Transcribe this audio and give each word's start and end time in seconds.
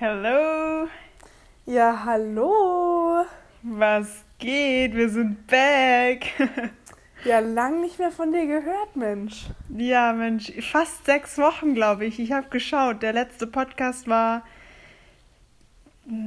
Hello. 0.00 0.86
Ja, 1.66 2.04
hallo. 2.04 3.24
Was 3.64 4.06
geht? 4.38 4.94
Wir 4.94 5.08
sind 5.08 5.44
back. 5.48 6.24
ja, 7.24 7.40
lang 7.40 7.80
nicht 7.80 7.98
mehr 7.98 8.12
von 8.12 8.30
dir 8.30 8.46
gehört, 8.46 8.94
Mensch. 8.94 9.46
Ja, 9.76 10.12
Mensch, 10.12 10.52
fast 10.70 11.04
sechs 11.04 11.36
Wochen, 11.36 11.74
glaube 11.74 12.04
ich. 12.04 12.20
Ich 12.20 12.30
habe 12.30 12.48
geschaut. 12.48 13.02
Der 13.02 13.12
letzte 13.12 13.48
Podcast 13.48 14.06
war 14.06 14.44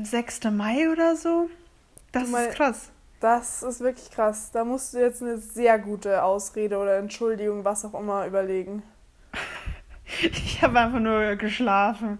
6. 0.03 0.43
Mai 0.51 0.89
oder 0.91 1.15
so. 1.15 1.49
Das 2.11 2.27
Mal, 2.27 2.47
ist 2.47 2.55
krass. 2.55 2.91
Das 3.21 3.63
ist 3.63 3.79
wirklich 3.79 4.11
krass. 4.11 4.51
Da 4.51 4.65
musst 4.65 4.93
du 4.93 4.99
jetzt 4.99 5.21
eine 5.21 5.38
sehr 5.38 5.79
gute 5.79 6.23
Ausrede 6.23 6.77
oder 6.77 6.97
Entschuldigung, 6.97 7.63
was 7.63 7.85
auch 7.85 7.97
immer, 7.97 8.27
überlegen. 8.27 8.83
Ich 10.21 10.62
habe 10.62 10.80
einfach 10.80 11.00
nur 11.00 11.36
geschlafen. 11.36 12.20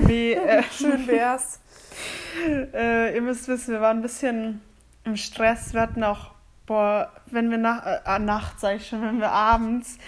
Wie, 0.00 0.32
äh, 0.34 0.62
Schön 0.70 1.06
wär's. 1.06 1.60
äh, 2.74 3.14
ihr 3.14 3.22
müsst 3.22 3.48
wissen, 3.48 3.72
wir 3.72 3.80
waren 3.80 3.98
ein 3.98 4.02
bisschen 4.02 4.60
im 5.04 5.16
Stress. 5.16 5.72
Wir 5.72 5.80
hatten 5.80 6.04
auch, 6.04 6.32
boah, 6.66 7.12
wenn 7.26 7.50
wir 7.50 7.58
nach, 7.58 7.84
äh, 8.04 8.18
nachts, 8.18 8.60
sag 8.60 8.76
ich 8.76 8.86
schon, 8.88 9.02
wenn 9.02 9.20
wir 9.20 9.30
abends 9.30 9.98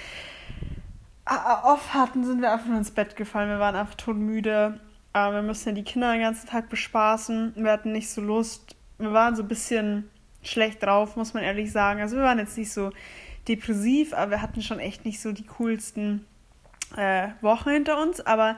äh, 1.27 1.35
off 1.65 1.95
hatten, 1.95 2.25
sind 2.25 2.41
wir 2.41 2.53
einfach 2.53 2.67
nur 2.67 2.79
ins 2.79 2.91
Bett 2.91 3.17
gefallen. 3.17 3.49
Wir 3.49 3.59
waren 3.59 3.77
einfach 3.77 3.95
todmüde. 3.95 4.81
Aber 5.13 5.35
wir 5.37 5.43
mussten 5.43 5.71
ja 5.71 5.75
die 5.75 5.85
Kinder 5.85 6.13
den 6.13 6.23
ganzen 6.23 6.49
Tag 6.49 6.71
bespaßen. 6.71 7.53
Wir 7.57 7.71
hatten 7.71 7.93
nicht 7.93 8.11
so 8.11 8.21
Lust. 8.23 8.77
Wir 8.99 9.13
waren 9.13 9.37
so 9.37 9.43
ein 9.43 9.49
bisschen 9.49 10.09
schlecht 10.43 10.83
drauf, 10.83 11.17
muss 11.17 11.35
man 11.35 11.43
ehrlich 11.43 11.71
sagen. 11.71 12.01
Also 12.01 12.17
wir 12.17 12.25
waren 12.25 12.39
jetzt 12.39 12.57
nicht 12.57 12.73
so 12.73 12.93
depressiv, 13.47 14.15
aber 14.15 14.33
wir 14.33 14.43
hatten 14.43 14.63
schon 14.63 14.79
echt 14.79 15.05
nicht 15.05 15.21
so 15.21 15.33
die 15.33 15.45
coolsten 15.47 16.25
äh, 16.97 17.29
Wochen 17.41 17.71
hinter 17.71 18.01
uns, 18.01 18.21
aber 18.21 18.57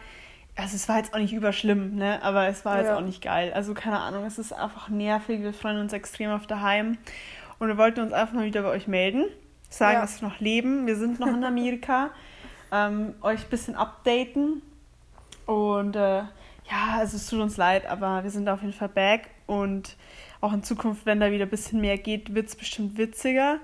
also 0.57 0.77
es 0.77 0.89
war 0.89 0.99
jetzt 0.99 1.15
auch 1.15 1.19
nicht 1.19 1.33
überschlimm, 1.33 1.97
ne? 1.97 2.23
Aber 2.23 2.47
es 2.47 2.65
war 2.65 2.79
jetzt 2.79 2.89
ja. 2.89 2.97
auch 2.97 3.01
nicht 3.01 3.23
geil. 3.23 3.53
Also 3.53 3.75
keine 3.75 4.01
Ahnung, 4.01 4.25
es 4.25 4.39
ist 4.39 4.53
einfach 4.53 4.89
nervig. 4.89 5.43
Wir 5.43 5.53
freuen 5.53 5.81
uns 5.81 5.93
extrem 5.93 6.31
auf 6.31 6.47
daheim. 6.47 6.97
Und 7.59 7.69
wir 7.69 7.77
wollten 7.77 8.01
uns 8.01 8.13
einfach 8.13 8.35
mal 8.35 8.45
wieder 8.45 8.63
bei 8.63 8.69
euch 8.69 8.87
melden, 8.87 9.25
sagen, 9.69 9.95
ja. 9.95 10.01
dass 10.01 10.21
wir 10.21 10.29
noch 10.29 10.41
leben. 10.41 10.87
Wir 10.87 10.97
sind 10.97 11.19
noch 11.19 11.29
in 11.29 11.43
Amerika. 11.43 12.11
ähm, 12.73 13.15
euch 13.23 13.45
ein 13.45 13.51
bisschen 13.51 13.75
updaten. 13.75 14.63
Und 15.47 15.97
äh, 15.97 16.19
ja, 16.19 16.99
also 16.99 17.17
es 17.17 17.27
tut 17.27 17.41
uns 17.41 17.57
leid, 17.57 17.87
aber 17.87 18.23
wir 18.23 18.31
sind 18.31 18.49
auf 18.49 18.63
jeden 18.63 18.75
Fall 18.75 18.89
back. 18.89 19.31
Und 19.47 19.97
auch 20.41 20.53
in 20.53 20.63
Zukunft, 20.63 21.05
wenn 21.05 21.21
da 21.21 21.31
wieder 21.31 21.47
ein 21.47 21.51
bisschen 21.51 21.81
mehr 21.81 21.99
geht, 21.99 22.35
wird 22.35 22.49
es 22.49 22.57
bestimmt 22.57 22.97
witziger. 22.97 23.59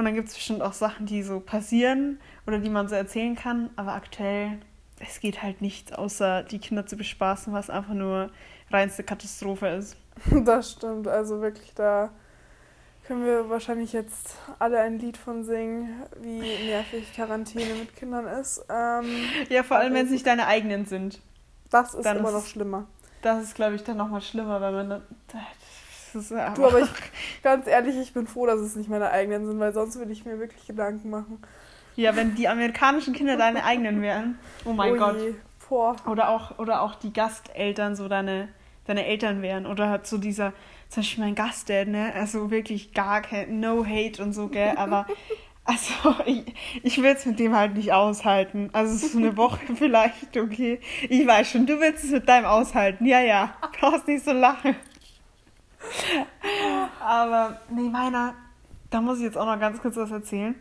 Und 0.00 0.06
dann 0.06 0.14
gibt 0.14 0.28
es 0.28 0.34
bestimmt 0.34 0.62
auch 0.62 0.72
Sachen, 0.72 1.04
die 1.04 1.22
so 1.22 1.40
passieren 1.40 2.20
oder 2.46 2.58
die 2.58 2.70
man 2.70 2.88
so 2.88 2.94
erzählen 2.94 3.36
kann. 3.36 3.68
Aber 3.76 3.92
aktuell, 3.92 4.58
es 4.98 5.20
geht 5.20 5.42
halt 5.42 5.60
nichts, 5.60 5.92
außer 5.92 6.42
die 6.42 6.58
Kinder 6.58 6.86
zu 6.86 6.96
bespaßen, 6.96 7.52
was 7.52 7.68
einfach 7.68 7.92
nur 7.92 8.30
reinste 8.70 9.04
Katastrophe 9.04 9.68
ist. 9.68 9.98
Das 10.46 10.70
stimmt. 10.70 11.06
Also 11.06 11.42
wirklich, 11.42 11.74
da 11.74 12.08
können 13.06 13.26
wir 13.26 13.50
wahrscheinlich 13.50 13.92
jetzt 13.92 14.38
alle 14.58 14.80
ein 14.80 14.98
Lied 14.98 15.18
von 15.18 15.44
singen, 15.44 16.02
wie 16.22 16.40
nervig 16.66 17.12
Quarantäne 17.12 17.74
mit 17.74 17.94
Kindern 17.94 18.24
ist. 18.24 18.64
Ähm, 18.70 19.04
ja, 19.50 19.62
vor 19.62 19.76
allem, 19.76 19.92
wenn 19.92 20.06
es 20.06 20.12
nicht 20.12 20.26
deine 20.26 20.46
eigenen 20.46 20.86
sind. 20.86 21.20
Das 21.68 21.92
ist 21.92 22.06
immer 22.06 22.30
noch 22.30 22.46
schlimmer. 22.46 22.86
Das 23.20 23.42
ist, 23.42 23.54
glaube 23.54 23.74
ich, 23.74 23.84
dann 23.84 23.98
nochmal 23.98 24.22
schlimmer, 24.22 24.62
weil 24.62 24.72
man 24.72 25.02
du, 26.12 26.64
aber 26.66 26.80
ich, 26.80 26.88
ganz 27.42 27.66
ehrlich, 27.66 27.96
ich 27.96 28.12
bin 28.12 28.26
froh, 28.26 28.46
dass 28.46 28.60
es 28.60 28.76
nicht 28.76 28.88
meine 28.88 29.10
eigenen 29.10 29.46
sind, 29.46 29.58
weil 29.58 29.72
sonst 29.72 29.96
würde 29.96 30.12
ich 30.12 30.24
mir 30.24 30.38
wirklich 30.38 30.66
Gedanken 30.66 31.10
machen. 31.10 31.42
Ja, 31.96 32.16
wenn 32.16 32.34
die 32.34 32.48
amerikanischen 32.48 33.14
Kinder 33.14 33.36
deine 33.36 33.64
eigenen 33.64 34.00
wären. 34.00 34.38
Oh 34.64 34.72
mein 34.72 34.94
oh 34.94 34.96
Gott. 34.96 35.16
Boah. 35.68 35.96
Oder 36.06 36.30
auch, 36.30 36.58
oder 36.58 36.82
auch 36.82 36.94
die 36.96 37.12
Gasteltern 37.12 37.94
so 37.94 38.08
deine, 38.08 38.48
deine 38.86 39.06
Eltern 39.06 39.42
wären. 39.42 39.66
Oder 39.66 39.88
halt 39.88 40.06
so 40.06 40.18
dieser, 40.18 40.52
zum 40.88 41.02
Beispiel 41.02 41.24
mein 41.24 41.34
Gastdad, 41.34 41.88
ne? 41.88 42.12
Also 42.14 42.50
wirklich 42.50 42.92
gar 42.92 43.22
kein, 43.22 43.60
no 43.60 43.84
hate 43.84 44.22
und 44.22 44.32
so, 44.32 44.48
gell? 44.48 44.74
Aber 44.76 45.06
also 45.64 46.16
ich, 46.26 46.42
ich 46.82 47.02
will 47.02 47.12
es 47.12 47.26
mit 47.26 47.38
dem 47.38 47.54
halt 47.54 47.74
nicht 47.74 47.92
aushalten. 47.92 48.70
Also 48.72 49.08
so 49.08 49.18
eine 49.18 49.36
Woche 49.36 49.60
vielleicht, 49.76 50.36
okay. 50.36 50.80
Ich 51.08 51.26
weiß 51.26 51.50
schon, 51.50 51.66
du 51.66 51.78
willst 51.80 52.04
es 52.04 52.10
mit 52.10 52.28
deinem 52.28 52.46
aushalten. 52.46 53.06
Ja, 53.06 53.20
ja. 53.20 53.54
Brauchst 53.78 54.08
nicht 54.08 54.24
so 54.24 54.32
lachen. 54.32 54.74
Aber 57.00 57.60
nee, 57.70 57.88
meiner, 57.88 58.34
da 58.90 59.00
muss 59.00 59.18
ich 59.18 59.24
jetzt 59.24 59.38
auch 59.38 59.46
noch 59.46 59.58
ganz 59.58 59.80
kurz 59.80 59.96
was 59.96 60.10
erzählen. 60.10 60.54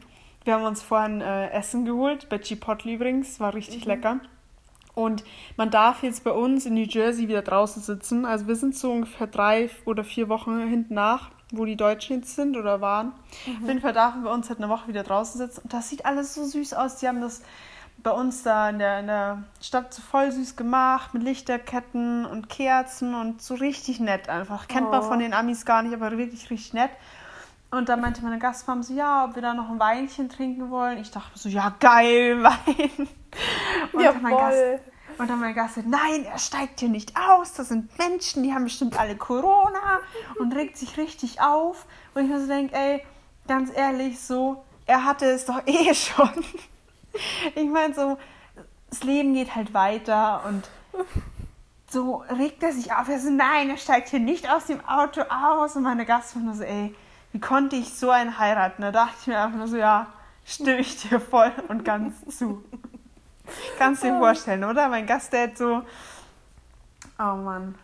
Wir 0.43 0.53
haben 0.53 0.63
uns 0.63 0.81
vorhin 0.81 1.21
äh, 1.21 1.49
Essen 1.51 1.85
geholt, 1.85 2.29
bei 2.29 2.39
Chipotle 2.39 2.93
übrigens, 2.93 3.39
war 3.39 3.53
richtig 3.53 3.85
mhm. 3.85 3.91
lecker. 3.91 4.19
Und 4.95 5.23
man 5.55 5.69
darf 5.69 6.03
jetzt 6.03 6.23
bei 6.23 6.31
uns 6.31 6.65
in 6.65 6.73
New 6.73 6.85
Jersey 6.85 7.27
wieder 7.27 7.41
draußen 7.41 7.81
sitzen. 7.81 8.25
Also 8.25 8.47
wir 8.47 8.55
sind 8.55 8.75
so 8.75 8.91
ungefähr 8.91 9.27
drei 9.27 9.69
oder 9.85 10.03
vier 10.03 10.27
Wochen 10.27 10.59
hinten 10.67 10.93
nach, 10.93 11.29
wo 11.51 11.65
die 11.65 11.77
Deutschen 11.77 12.17
jetzt 12.17 12.35
sind 12.35 12.57
oder 12.57 12.81
waren. 12.81 13.13
Mhm. 13.45 13.63
Auf 13.63 13.67
jeden 13.67 13.81
Fall 13.81 13.93
darf 13.93 14.15
man 14.15 14.23
bei 14.23 14.31
uns 14.31 14.49
halt 14.49 14.59
eine 14.59 14.69
Woche 14.69 14.87
wieder 14.87 15.03
draußen 15.03 15.37
sitzen. 15.37 15.61
Und 15.63 15.73
das 15.73 15.89
sieht 15.89 16.05
alles 16.05 16.33
so 16.33 16.43
süß 16.43 16.73
aus. 16.73 16.97
Die 16.97 17.07
haben 17.07 17.21
das 17.21 17.43
bei 18.03 18.11
uns 18.11 18.43
da 18.43 18.69
in 18.69 18.79
der, 18.79 18.99
in 18.99 19.07
der 19.07 19.43
Stadt 19.61 19.93
so 19.93 20.01
voll 20.01 20.31
süß 20.31 20.55
gemacht 20.55 21.13
mit 21.13 21.23
Lichterketten 21.23 22.25
und 22.25 22.49
Kerzen 22.49 23.15
und 23.15 23.41
so 23.41 23.55
richtig 23.55 23.99
nett 23.99 24.29
einfach. 24.29 24.67
Kennt 24.67 24.87
oh. 24.87 24.91
man 24.91 25.03
von 25.03 25.19
den 25.19 25.33
Amis 25.33 25.65
gar 25.65 25.81
nicht, 25.81 25.93
aber 25.93 26.11
wirklich 26.17 26.49
richtig 26.49 26.73
nett. 26.73 26.91
Und 27.71 27.87
dann 27.87 28.01
meinte 28.01 28.23
meine 28.23 28.39
Gastmama 28.39 28.81
so, 28.81 28.93
ja, 28.93 29.25
ob 29.25 29.35
wir 29.35 29.41
da 29.41 29.53
noch 29.53 29.69
ein 29.69 29.79
Weinchen 29.79 30.27
trinken 30.27 30.71
wollen. 30.71 30.97
Ich 30.97 31.11
dachte 31.11 31.37
so, 31.37 31.49
ja, 31.49 31.75
geil, 31.79 32.41
Wein. 32.43 33.07
Und, 33.93 34.01
ja, 34.01 34.11
dann 34.11 34.21
mein 34.23 34.35
Gast, 34.35 34.63
und 35.19 35.29
dann 35.29 35.39
mein 35.39 35.53
Gast 35.53 35.75
sagt, 35.75 35.87
nein, 35.87 36.25
er 36.25 36.39
steigt 36.39 36.79
hier 36.79 36.89
nicht 36.89 37.13
aus. 37.15 37.53
Das 37.53 37.69
sind 37.69 37.95
Menschen, 37.99 38.41
die 38.41 38.53
haben 38.53 38.63
bestimmt 38.63 38.99
alle 38.99 39.15
Corona 39.15 39.99
und 40.39 40.55
regt 40.55 40.77
sich 40.77 40.97
richtig 40.97 41.41
auf. 41.41 41.85
Und 42.15 42.23
ich 42.23 42.29
mir 42.29 42.39
so 42.39 42.47
denke, 42.47 42.75
ey, 42.75 43.03
ganz 43.47 43.69
ehrlich, 43.75 44.19
so, 44.19 44.63
er 44.87 45.05
hatte 45.05 45.25
es 45.25 45.45
doch 45.45 45.61
eh 45.67 45.93
schon 45.93 46.31
ich 47.55 47.69
meine, 47.69 47.93
so, 47.93 48.17
das 48.89 49.03
Leben 49.03 49.33
geht 49.33 49.55
halt 49.55 49.73
weiter 49.73 50.43
und 50.47 50.69
so 51.89 52.23
regt 52.37 52.61
er 52.63 52.71
sich 52.71 52.93
auf. 52.93 53.09
Er 53.09 53.19
so, 53.19 53.29
nein, 53.29 53.69
er 53.69 53.77
steigt 53.77 54.09
hier 54.09 54.19
nicht 54.19 54.49
aus 54.49 54.65
dem 54.65 54.85
Auto 54.85 55.21
aus. 55.21 55.75
Und 55.75 55.83
meine 55.83 56.05
Gastfrau 56.05 56.39
nur 56.39 56.53
so, 56.53 56.63
ey, 56.63 56.95
wie 57.31 57.39
konnte 57.39 57.75
ich 57.75 57.93
so 57.93 58.11
einen 58.11 58.37
heiraten? 58.37 58.81
Da 58.81 58.91
dachte 58.91 59.15
ich 59.21 59.27
mir 59.27 59.39
einfach 59.39 59.57
nur 59.57 59.67
so, 59.67 59.77
ja, 59.77 60.07
stimme 60.45 60.79
ich 60.79 61.01
dir 61.01 61.19
voll 61.19 61.51
und 61.67 61.83
ganz 61.83 62.15
zu. 62.37 62.63
Kannst 63.77 64.03
du 64.03 64.07
dir 64.07 64.19
vorstellen, 64.19 64.63
oder? 64.63 64.89
Mein 64.89 65.07
Gastdad 65.07 65.57
so, 65.57 65.81
oh 67.17 67.35
Mann. 67.35 67.75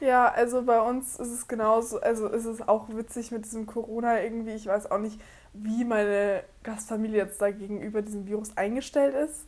Ja, 0.00 0.26
also 0.26 0.62
bei 0.62 0.80
uns 0.80 1.18
ist 1.20 1.30
es 1.30 1.48
genauso, 1.48 2.00
also 2.00 2.26
ist 2.26 2.44
es 2.44 2.66
auch 2.66 2.88
witzig 2.88 3.30
mit 3.30 3.44
diesem 3.44 3.66
Corona 3.66 4.20
irgendwie, 4.20 4.50
ich 4.50 4.66
weiß 4.66 4.90
auch 4.90 4.98
nicht, 4.98 5.20
wie 5.52 5.84
meine 5.84 6.44
Gastfamilie 6.62 7.18
jetzt 7.18 7.40
da 7.40 7.50
gegenüber 7.50 8.02
diesem 8.02 8.26
Virus 8.26 8.56
eingestellt 8.56 9.14
ist. 9.14 9.46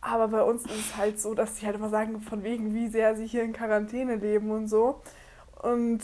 Aber 0.00 0.28
bei 0.28 0.42
uns 0.42 0.64
ist 0.64 0.78
es 0.78 0.96
halt 0.96 1.20
so, 1.20 1.34
dass 1.34 1.56
sie 1.56 1.66
halt 1.66 1.76
immer 1.76 1.88
sagen, 1.88 2.20
von 2.20 2.42
wegen, 2.42 2.74
wie 2.74 2.88
sehr 2.88 3.16
sie 3.16 3.26
hier 3.26 3.42
in 3.42 3.52
Quarantäne 3.52 4.16
leben 4.16 4.50
und 4.50 4.68
so. 4.68 5.00
Und 5.62 6.02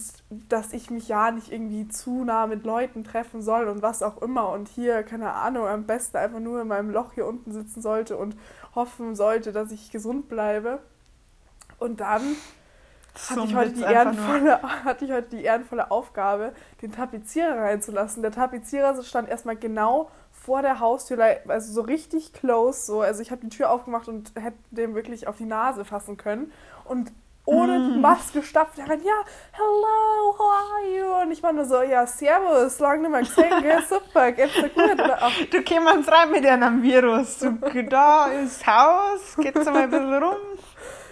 dass 0.48 0.72
ich 0.72 0.90
mich 0.90 1.08
ja 1.08 1.30
nicht 1.30 1.52
irgendwie 1.52 1.86
zu 1.86 2.24
nah 2.24 2.46
mit 2.46 2.64
Leuten 2.64 3.04
treffen 3.04 3.42
soll 3.42 3.68
und 3.68 3.82
was 3.82 4.02
auch 4.02 4.22
immer. 4.22 4.52
Und 4.52 4.68
hier, 4.68 5.02
keine 5.02 5.34
Ahnung, 5.34 5.66
am 5.66 5.84
besten 5.84 6.16
einfach 6.16 6.40
nur 6.40 6.62
in 6.62 6.68
meinem 6.68 6.90
Loch 6.90 7.12
hier 7.12 7.26
unten 7.26 7.52
sitzen 7.52 7.82
sollte 7.82 8.16
und 8.16 8.36
hoffen 8.74 9.14
sollte, 9.14 9.52
dass 9.52 9.70
ich 9.70 9.90
gesund 9.90 10.30
bleibe. 10.30 10.78
Und 11.78 12.00
dann 12.00 12.22
hatte 13.28 13.44
ich, 13.44 13.54
heute 13.54 13.72
die 13.72 13.82
ehrenvolle, 13.82 14.62
hatte 14.84 15.04
ich 15.04 15.12
heute 15.12 15.36
die 15.36 15.44
ehrenvolle 15.44 15.90
Aufgabe, 15.90 16.52
den 16.80 16.92
Tapezierer 16.92 17.56
reinzulassen. 17.56 18.22
Der 18.22 18.32
Tapezierer 18.32 19.02
stand 19.02 19.28
erstmal 19.28 19.56
genau 19.56 20.10
vor 20.30 20.62
der 20.62 20.80
Haustür, 20.80 21.18
also 21.48 21.72
so 21.72 21.82
richtig 21.82 22.32
close. 22.32 22.86
So. 22.86 23.00
Also 23.02 23.20
ich 23.20 23.30
habe 23.30 23.42
die 23.42 23.50
Tür 23.50 23.70
aufgemacht 23.70 24.08
und 24.08 24.32
hätte 24.36 24.56
dem 24.70 24.94
wirklich 24.94 25.26
auf 25.26 25.36
die 25.36 25.44
Nase 25.44 25.84
fassen 25.84 26.16
können. 26.16 26.52
Und 26.84 27.12
ohne 27.44 27.78
mm. 27.78 28.00
Maske 28.00 28.42
stapft 28.42 28.78
er 28.78 28.88
rein, 28.88 29.00
ja, 29.02 29.24
hello, 29.52 30.38
how 30.38 30.52
are 30.52 30.96
you? 30.96 31.22
Und 31.22 31.32
ich 31.32 31.42
war 31.42 31.52
nur 31.52 31.64
so, 31.64 31.82
ja, 31.82 32.06
servus, 32.06 32.78
lange 32.78 33.08
nicht 33.08 33.10
mehr 33.10 33.20
gesehen, 33.22 33.62
gell, 33.62 33.82
super, 33.88 34.32
geht's 34.32 34.54
dir 34.54 34.68
gut? 34.68 34.92
Oder 34.92 35.18
Du 35.50 35.64
kommst 35.64 36.12
rein 36.12 36.30
mit 36.30 36.46
einem 36.46 36.82
Virus, 36.82 37.38
du, 37.38 37.52
da 37.88 38.26
ist 38.26 38.66
Haus, 38.66 39.36
geht's 39.36 39.64
mal 39.64 39.82
ein 39.82 39.90
bisschen 39.90 40.22
rum. 40.22 40.36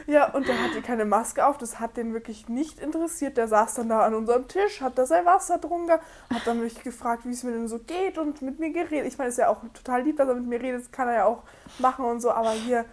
Ja, 0.08 0.30
und 0.30 0.48
der 0.48 0.62
hatte 0.62 0.80
keine 0.80 1.04
Maske 1.04 1.46
auf, 1.46 1.58
das 1.58 1.80
hat 1.80 1.98
den 1.98 2.14
wirklich 2.14 2.48
nicht 2.48 2.80
interessiert. 2.80 3.36
Der 3.36 3.46
saß 3.46 3.74
dann 3.74 3.90
da 3.90 4.00
an 4.00 4.14
unserem 4.14 4.48
Tisch, 4.48 4.80
hat 4.80 4.96
da 4.96 5.04
sein 5.04 5.26
Wasser 5.26 5.58
drunter, 5.58 6.00
hat 6.32 6.46
dann 6.46 6.62
mich 6.62 6.82
gefragt, 6.82 7.26
wie 7.26 7.30
es 7.30 7.42
mir 7.42 7.52
denn 7.52 7.68
so 7.68 7.78
geht 7.78 8.16
und 8.16 8.40
mit 8.40 8.58
mir 8.58 8.72
geredet. 8.72 9.06
Ich 9.06 9.18
meine, 9.18 9.28
es 9.28 9.34
ist 9.34 9.40
ja 9.40 9.50
auch 9.50 9.60
total 9.74 10.04
lieb, 10.04 10.16
dass 10.16 10.26
er 10.26 10.36
mit 10.36 10.46
mir 10.46 10.62
redet, 10.62 10.80
das 10.80 10.90
kann 10.92 11.08
er 11.08 11.14
ja 11.14 11.24
auch 11.26 11.42
machen 11.78 12.06
und 12.06 12.22
so, 12.22 12.30
aber 12.30 12.52
hier 12.52 12.86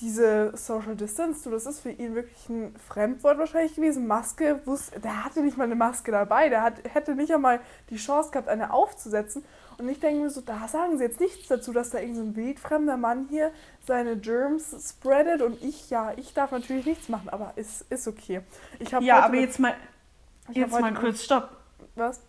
diese 0.00 0.56
Social 0.56 0.96
Distance, 0.96 1.44
du, 1.44 1.50
das 1.50 1.66
ist 1.66 1.80
für 1.80 1.90
ihn 1.90 2.16
wirklich 2.16 2.48
ein 2.48 2.74
Fremdwort 2.88 3.38
wahrscheinlich 3.38 3.76
gewesen. 3.76 4.08
Maske, 4.08 4.60
wusste, 4.64 4.98
der 4.98 5.24
hatte 5.24 5.40
nicht 5.40 5.56
mal 5.56 5.64
eine 5.64 5.76
Maske 5.76 6.10
dabei, 6.10 6.48
der 6.48 6.62
hat, 6.62 6.74
hätte 6.92 7.14
nicht 7.14 7.32
einmal 7.32 7.60
die 7.90 7.96
Chance 7.96 8.32
gehabt, 8.32 8.48
eine 8.48 8.72
aufzusetzen. 8.72 9.44
Und 9.78 9.88
ich 9.88 10.00
denke 10.00 10.22
mir 10.22 10.30
so, 10.30 10.40
da 10.40 10.68
sagen 10.68 10.98
sie 10.98 11.04
jetzt 11.04 11.20
nichts 11.20 11.48
dazu, 11.48 11.72
dass 11.72 11.90
da 11.90 11.98
irgendein 11.98 12.34
so 12.34 12.36
wildfremder 12.36 12.96
Mann 12.96 13.26
hier 13.28 13.52
seine 13.86 14.16
Germs 14.16 14.74
spreadet 14.88 15.42
und 15.42 15.62
ich, 15.62 15.90
ja, 15.90 16.12
ich 16.16 16.32
darf 16.34 16.52
natürlich 16.52 16.86
nichts 16.86 17.08
machen, 17.08 17.28
aber 17.28 17.52
ist, 17.56 17.82
ist 17.90 18.08
okay. 18.08 18.40
Ich 18.78 18.90
ja, 18.90 19.24
aber 19.24 19.36
jetzt 19.36 19.58
mal, 19.58 19.74
jetzt 20.52 20.78
mal 20.80 20.94
kurz, 20.94 21.24
stopp. 21.24 21.50
Was? 21.96 22.20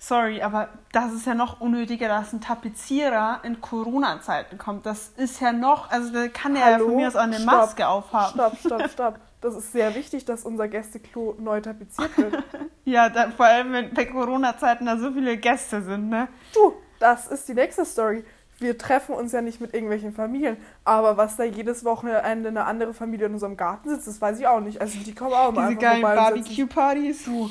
Sorry, 0.00 0.42
aber 0.42 0.68
das 0.92 1.12
ist 1.12 1.26
ja 1.26 1.34
noch 1.34 1.60
unnötiger, 1.60 2.06
dass 2.06 2.32
ein 2.32 2.40
Tapezierer 2.40 3.40
in 3.42 3.60
Corona-Zeiten 3.60 4.56
kommt. 4.56 4.86
Das 4.86 5.08
ist 5.16 5.40
ja 5.40 5.52
noch, 5.52 5.90
also 5.90 6.12
da 6.12 6.28
kann 6.28 6.54
er 6.54 6.70
ja 6.70 6.78
von 6.78 6.94
mir 6.94 7.08
aus 7.08 7.16
auch 7.16 7.22
eine 7.22 7.34
stopp, 7.34 7.46
Maske 7.46 7.88
aufhaben. 7.88 8.34
Stopp, 8.34 8.58
stopp, 8.58 8.90
stopp. 8.92 9.18
Das 9.40 9.56
ist 9.56 9.72
sehr 9.72 9.94
wichtig, 9.94 10.24
dass 10.24 10.44
unser 10.44 10.68
Gästeklo 10.68 11.36
neu 11.38 11.60
tapeziert 11.60 12.16
wird. 12.16 12.44
ja, 12.84 13.08
da, 13.08 13.30
vor 13.30 13.46
allem 13.46 13.72
wenn 13.72 13.94
bei 13.94 14.04
Corona-Zeiten 14.04 14.86
da 14.86 14.98
so 14.98 15.12
viele 15.12 15.36
Gäste 15.36 15.82
sind, 15.82 16.08
ne? 16.08 16.28
Du, 16.54 16.74
das 16.98 17.26
ist 17.26 17.48
die 17.48 17.54
nächste 17.54 17.84
Story. 17.84 18.24
Wir 18.58 18.76
treffen 18.76 19.14
uns 19.14 19.32
ja 19.32 19.40
nicht 19.40 19.60
mit 19.60 19.72
irgendwelchen 19.72 20.12
Familien, 20.12 20.56
aber 20.84 21.16
was 21.16 21.36
da 21.36 21.44
jedes 21.44 21.84
Wochenende 21.84 22.48
eine 22.48 22.64
andere 22.64 22.92
Familie 22.92 23.26
in 23.26 23.34
unserem 23.34 23.56
Garten 23.56 23.88
sitzt, 23.88 24.08
das 24.08 24.20
weiß 24.20 24.40
ich 24.40 24.48
auch 24.48 24.60
nicht. 24.60 24.80
Also 24.80 24.98
die 24.98 25.14
kommen 25.14 25.32
auch 25.32 25.52
mal 25.52 25.68
Diese 25.68 25.80
geilen 25.80 26.02
Barbecue-Partys. 26.02 27.24
Du, 27.24 27.48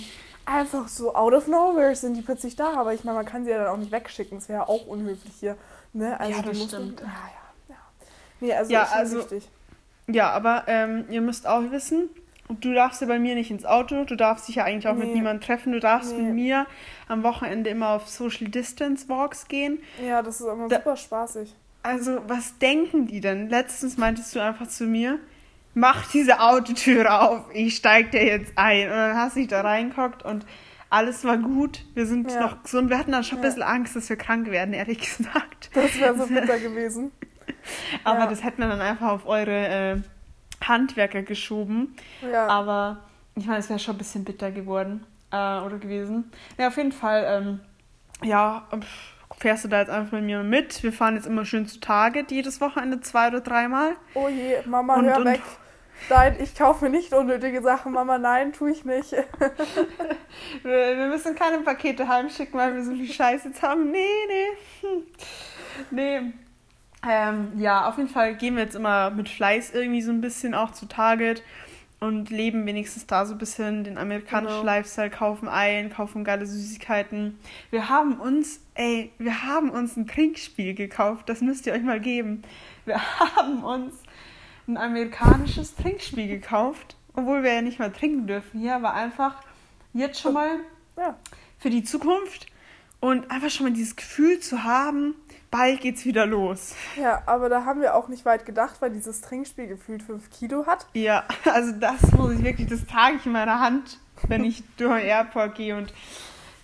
einfach 0.48 0.88
so 0.88 1.14
out 1.14 1.34
of 1.34 1.48
nowhere 1.48 1.96
sind 1.96 2.16
die 2.16 2.22
plötzlich 2.22 2.56
da. 2.56 2.74
Aber 2.74 2.94
ich 2.94 3.04
meine, 3.04 3.18
man 3.18 3.26
kann 3.26 3.46
sie 3.46 3.52
ja 3.52 3.60
dann 3.60 3.68
auch 3.68 3.78
nicht 3.78 3.92
wegschicken. 3.92 4.40
Das 4.40 4.50
wäre 4.50 4.60
ja 4.60 4.68
auch 4.68 4.88
unhöflich 4.88 5.34
hier. 5.40 5.56
Ne? 5.94 6.20
Also 6.20 6.34
ja, 6.34 6.42
das 6.42 6.64
stimmt. 6.64 7.02
Man, 7.02 7.10
ja, 7.10 7.14
ja, 7.14 7.76
ja. 7.76 7.76
Nee, 8.40 8.54
also 8.54 8.72
ja, 8.72 8.84
also, 8.84 9.18
wichtig. 9.20 9.50
Ja, 10.08 10.32
aber 10.32 10.64
ähm, 10.68 11.06
ihr 11.10 11.22
müsst 11.22 11.48
auch 11.48 11.70
wissen, 11.72 12.10
du 12.50 12.74
darfst 12.74 13.02
ja 13.02 13.08
bei 13.08 13.20
mir 13.20 13.36
nicht 13.36 13.52
ins 13.52 13.66
Auto, 13.66 14.04
du 14.04 14.16
darfst 14.16 14.48
dich 14.48 14.56
ja 14.56 14.64
eigentlich 14.64 14.88
auch 14.88 14.96
nee. 14.96 15.06
mit 15.06 15.16
niemandem 15.16 15.42
treffen, 15.42 15.74
du 15.74 15.80
darfst 15.80 16.16
nee. 16.16 16.24
mit 16.24 16.34
mir 16.34 16.66
am 17.08 17.24
Wochenende 17.24 17.70
immer 17.70 17.90
auf 17.90 18.08
Social 18.08 18.48
Distance 18.48 19.10
Walks 19.10 19.48
gehen. 19.48 19.80
Ja, 20.06 20.22
das 20.22 20.40
ist 20.40 20.48
immer 20.48 20.68
da, 20.68 20.78
super 20.78 20.96
spaßig. 20.96 21.54
Also, 21.84 22.20
was 22.28 22.58
denken 22.58 23.08
die 23.08 23.22
denn? 23.22 23.50
Letztens 23.50 23.98
meintest 23.98 24.36
du 24.36 24.40
einfach 24.40 24.68
zu 24.68 24.86
mir, 24.86 25.20
mach 25.74 26.10
diese 26.12 26.40
Autotür 26.40 27.22
auf, 27.22 27.46
ich 27.54 27.76
steig 27.76 28.12
dir 28.12 28.26
jetzt 28.26 28.54
ein. 28.56 28.88
Und 28.90 28.96
dann 28.96 29.18
hast 29.18 29.36
du 29.36 29.42
dich 29.42 29.50
da 29.50 29.62
reingeguckt 29.62 30.24
und 30.24 30.46
alles 30.90 31.24
war 31.26 31.38
gut. 31.38 31.86
Wir 31.96 32.06
sind 32.06 32.32
ja. 32.32 32.42
noch 32.42 32.64
gesund. 32.64 32.90
Wir 32.90 32.98
hatten 32.98 33.12
dann 33.12 33.24
schon 33.24 33.40
ein 33.40 33.42
bisschen 33.42 33.64
Angst, 33.64 33.96
dass 33.96 34.10
wir 34.10 34.16
krank 34.16 34.50
werden, 34.50 34.74
ehrlich 34.74 35.00
gesagt. 35.18 35.70
Das 35.74 36.00
wäre 36.00 36.18
so 36.18 36.28
bitter 36.28 36.60
gewesen. 36.60 37.12
Aber 38.04 38.20
ja. 38.20 38.28
das 38.28 38.44
hätten 38.44 38.62
wir 38.62 38.68
dann 38.70 38.82
einfach 38.82 39.10
auf 39.10 39.28
eure 39.28 39.68
äh, 39.68 39.98
Handwerker 40.68 41.24
geschoben. 41.24 41.96
Ja. 42.30 42.48
Aber 42.48 42.98
ich 43.36 43.46
meine, 43.46 43.60
es 43.60 43.70
wäre 43.70 43.80
schon 43.80 43.96
ein 43.96 44.00
bisschen 44.00 44.24
bitter 44.24 44.52
geworden 44.52 45.06
äh, 45.32 45.36
oder 45.36 45.78
gewesen. 45.80 46.32
Ja, 46.58 46.68
auf 46.68 46.78
jeden 46.78 46.92
Fall, 46.92 47.26
ähm, 47.28 47.60
ja, 48.28 48.68
fährst 49.38 49.66
du 49.66 49.68
da 49.68 49.80
jetzt 49.80 49.90
einfach 49.90 50.14
mit 50.14 50.24
mir 50.24 50.44
mit. 50.44 50.82
Wir 50.84 50.94
fahren 50.94 51.16
jetzt 51.16 51.28
immer 51.28 51.46
schön 51.46 51.68
zu 51.68 51.80
Target, 51.80 52.32
jedes 52.32 52.62
Wochenende 52.62 53.02
zwei 53.02 53.28
oder 53.28 53.42
dreimal. 53.42 53.96
Oh 54.14 54.28
je, 54.28 54.58
Mama, 54.66 54.96
und, 54.96 55.06
hör 55.06 55.18
und, 55.18 55.26
weg. 55.26 55.42
Nein, 56.10 56.38
ich 56.40 56.56
kaufe 56.56 56.86
mir 56.86 56.92
nicht 56.92 57.14
unnötige 57.14 57.62
Sachen, 57.62 57.92
Mama. 57.92 58.18
Nein, 58.18 58.54
tue 58.54 58.72
ich 58.72 58.86
nicht. 58.86 59.12
wir, 60.64 61.08
müssen 61.08 61.36
keine 61.36 61.60
Pakete 61.60 62.08
heimschicken, 62.08 62.58
weil 62.58 62.76
wir 62.76 62.84
so 62.84 62.92
viel 62.92 63.12
Scheiß 63.12 63.44
jetzt 63.46 63.62
haben. 63.62 63.92
Nee, 63.92 64.08
nee. 64.28 64.88
Hm. 64.88 65.04
Nee. 65.92 66.34
Ähm, 67.06 67.54
ja, 67.58 67.88
auf 67.88 67.98
jeden 67.98 68.10
Fall 68.10 68.36
gehen 68.36 68.56
wir 68.56 68.64
jetzt 68.64 68.76
immer 68.76 69.12
mit 69.12 69.30
Fleiß 69.30 69.72
irgendwie 69.74 70.02
so 70.02 70.12
ein 70.12 70.22
bisschen 70.22 70.54
auch 70.54 70.72
zu 70.72 70.88
Target 70.88 71.44
und 72.00 72.30
leben 72.30 72.66
wenigstens 72.66 73.08
da 73.08 73.26
so 73.26 73.34
ein 73.34 73.38
bisschen 73.38 73.84
den 73.84 73.98
amerikanischen 73.98 74.60
genau. 74.60 74.66
Lifestyle, 74.66 75.10
kaufen 75.10 75.48
Eilen, 75.48 75.90
kaufen 75.90 76.24
geile 76.24 76.46
Süßigkeiten. 76.46 77.40
Wir 77.72 77.90
haben 77.90 78.20
uns, 78.20 78.62
ey, 78.76 79.12
wir 79.18 79.44
haben 79.44 79.70
uns 79.70 79.98
ein 79.98 80.08
Trinkspiel 80.08 80.74
gekauft, 80.74 81.30
das 81.30 81.42
müsst 81.42 81.66
ihr 81.66 81.74
euch 81.74 81.84
mal 81.84 82.00
geben. 82.00 82.44
Wir 82.86 83.00
haben 83.20 83.64
uns 83.64 83.96
ein 84.68 84.78
amerikanisches 84.78 85.76
Trinkspiel 85.76 86.28
gekauft, 86.28 86.98
obwohl 87.14 87.44
wir 87.44 87.54
ja 87.54 87.62
nicht 87.62 87.80
mal 87.80 87.92
trinken 87.92 88.28
dürfen 88.28 88.60
hier, 88.60 88.76
aber 88.76 88.94
einfach 88.94 89.42
jetzt 89.94 90.20
schon 90.20 90.34
mal 90.34 90.60
ja. 90.98 91.16
für 91.58 91.70
die 91.70 91.84
Zukunft 91.84 92.48
und 93.00 93.30
einfach 93.32 93.50
schon 93.50 93.68
mal 93.68 93.74
dieses 93.74 93.96
Gefühl 93.96 94.40
zu 94.40 94.64
haben, 94.64 95.16
bald 95.52 95.82
geht's 95.82 96.06
wieder 96.06 96.26
los. 96.26 96.74
Ja, 96.96 97.22
aber 97.26 97.50
da 97.50 97.66
haben 97.66 97.82
wir 97.82 97.96
auch 97.96 98.08
nicht 98.08 98.26
weit 98.26 98.46
gedacht, 98.46 98.78
weil 98.80 98.92
dieses 98.92 99.22
Trinkspiel 99.22 99.68
gefühlt 99.68 100.04
5 100.04 100.30
Kilo 100.30 100.66
hat. 100.66 100.88
Ja, 100.94 101.24
also 101.46 101.72
das 101.72 102.02
muss 102.14 102.34
ich 102.34 102.44
wirklich, 102.44 102.68
das 102.68 102.86
trage 102.86 103.18
ich 103.18 103.26
in 103.26 103.32
meiner 103.32 103.60
Hand, 103.60 104.00
wenn 104.28 104.44
ich 104.44 104.64
durch 104.78 105.00
den 105.02 105.08
Airport 105.08 105.56
gehe 105.56 105.78
und 105.78 105.94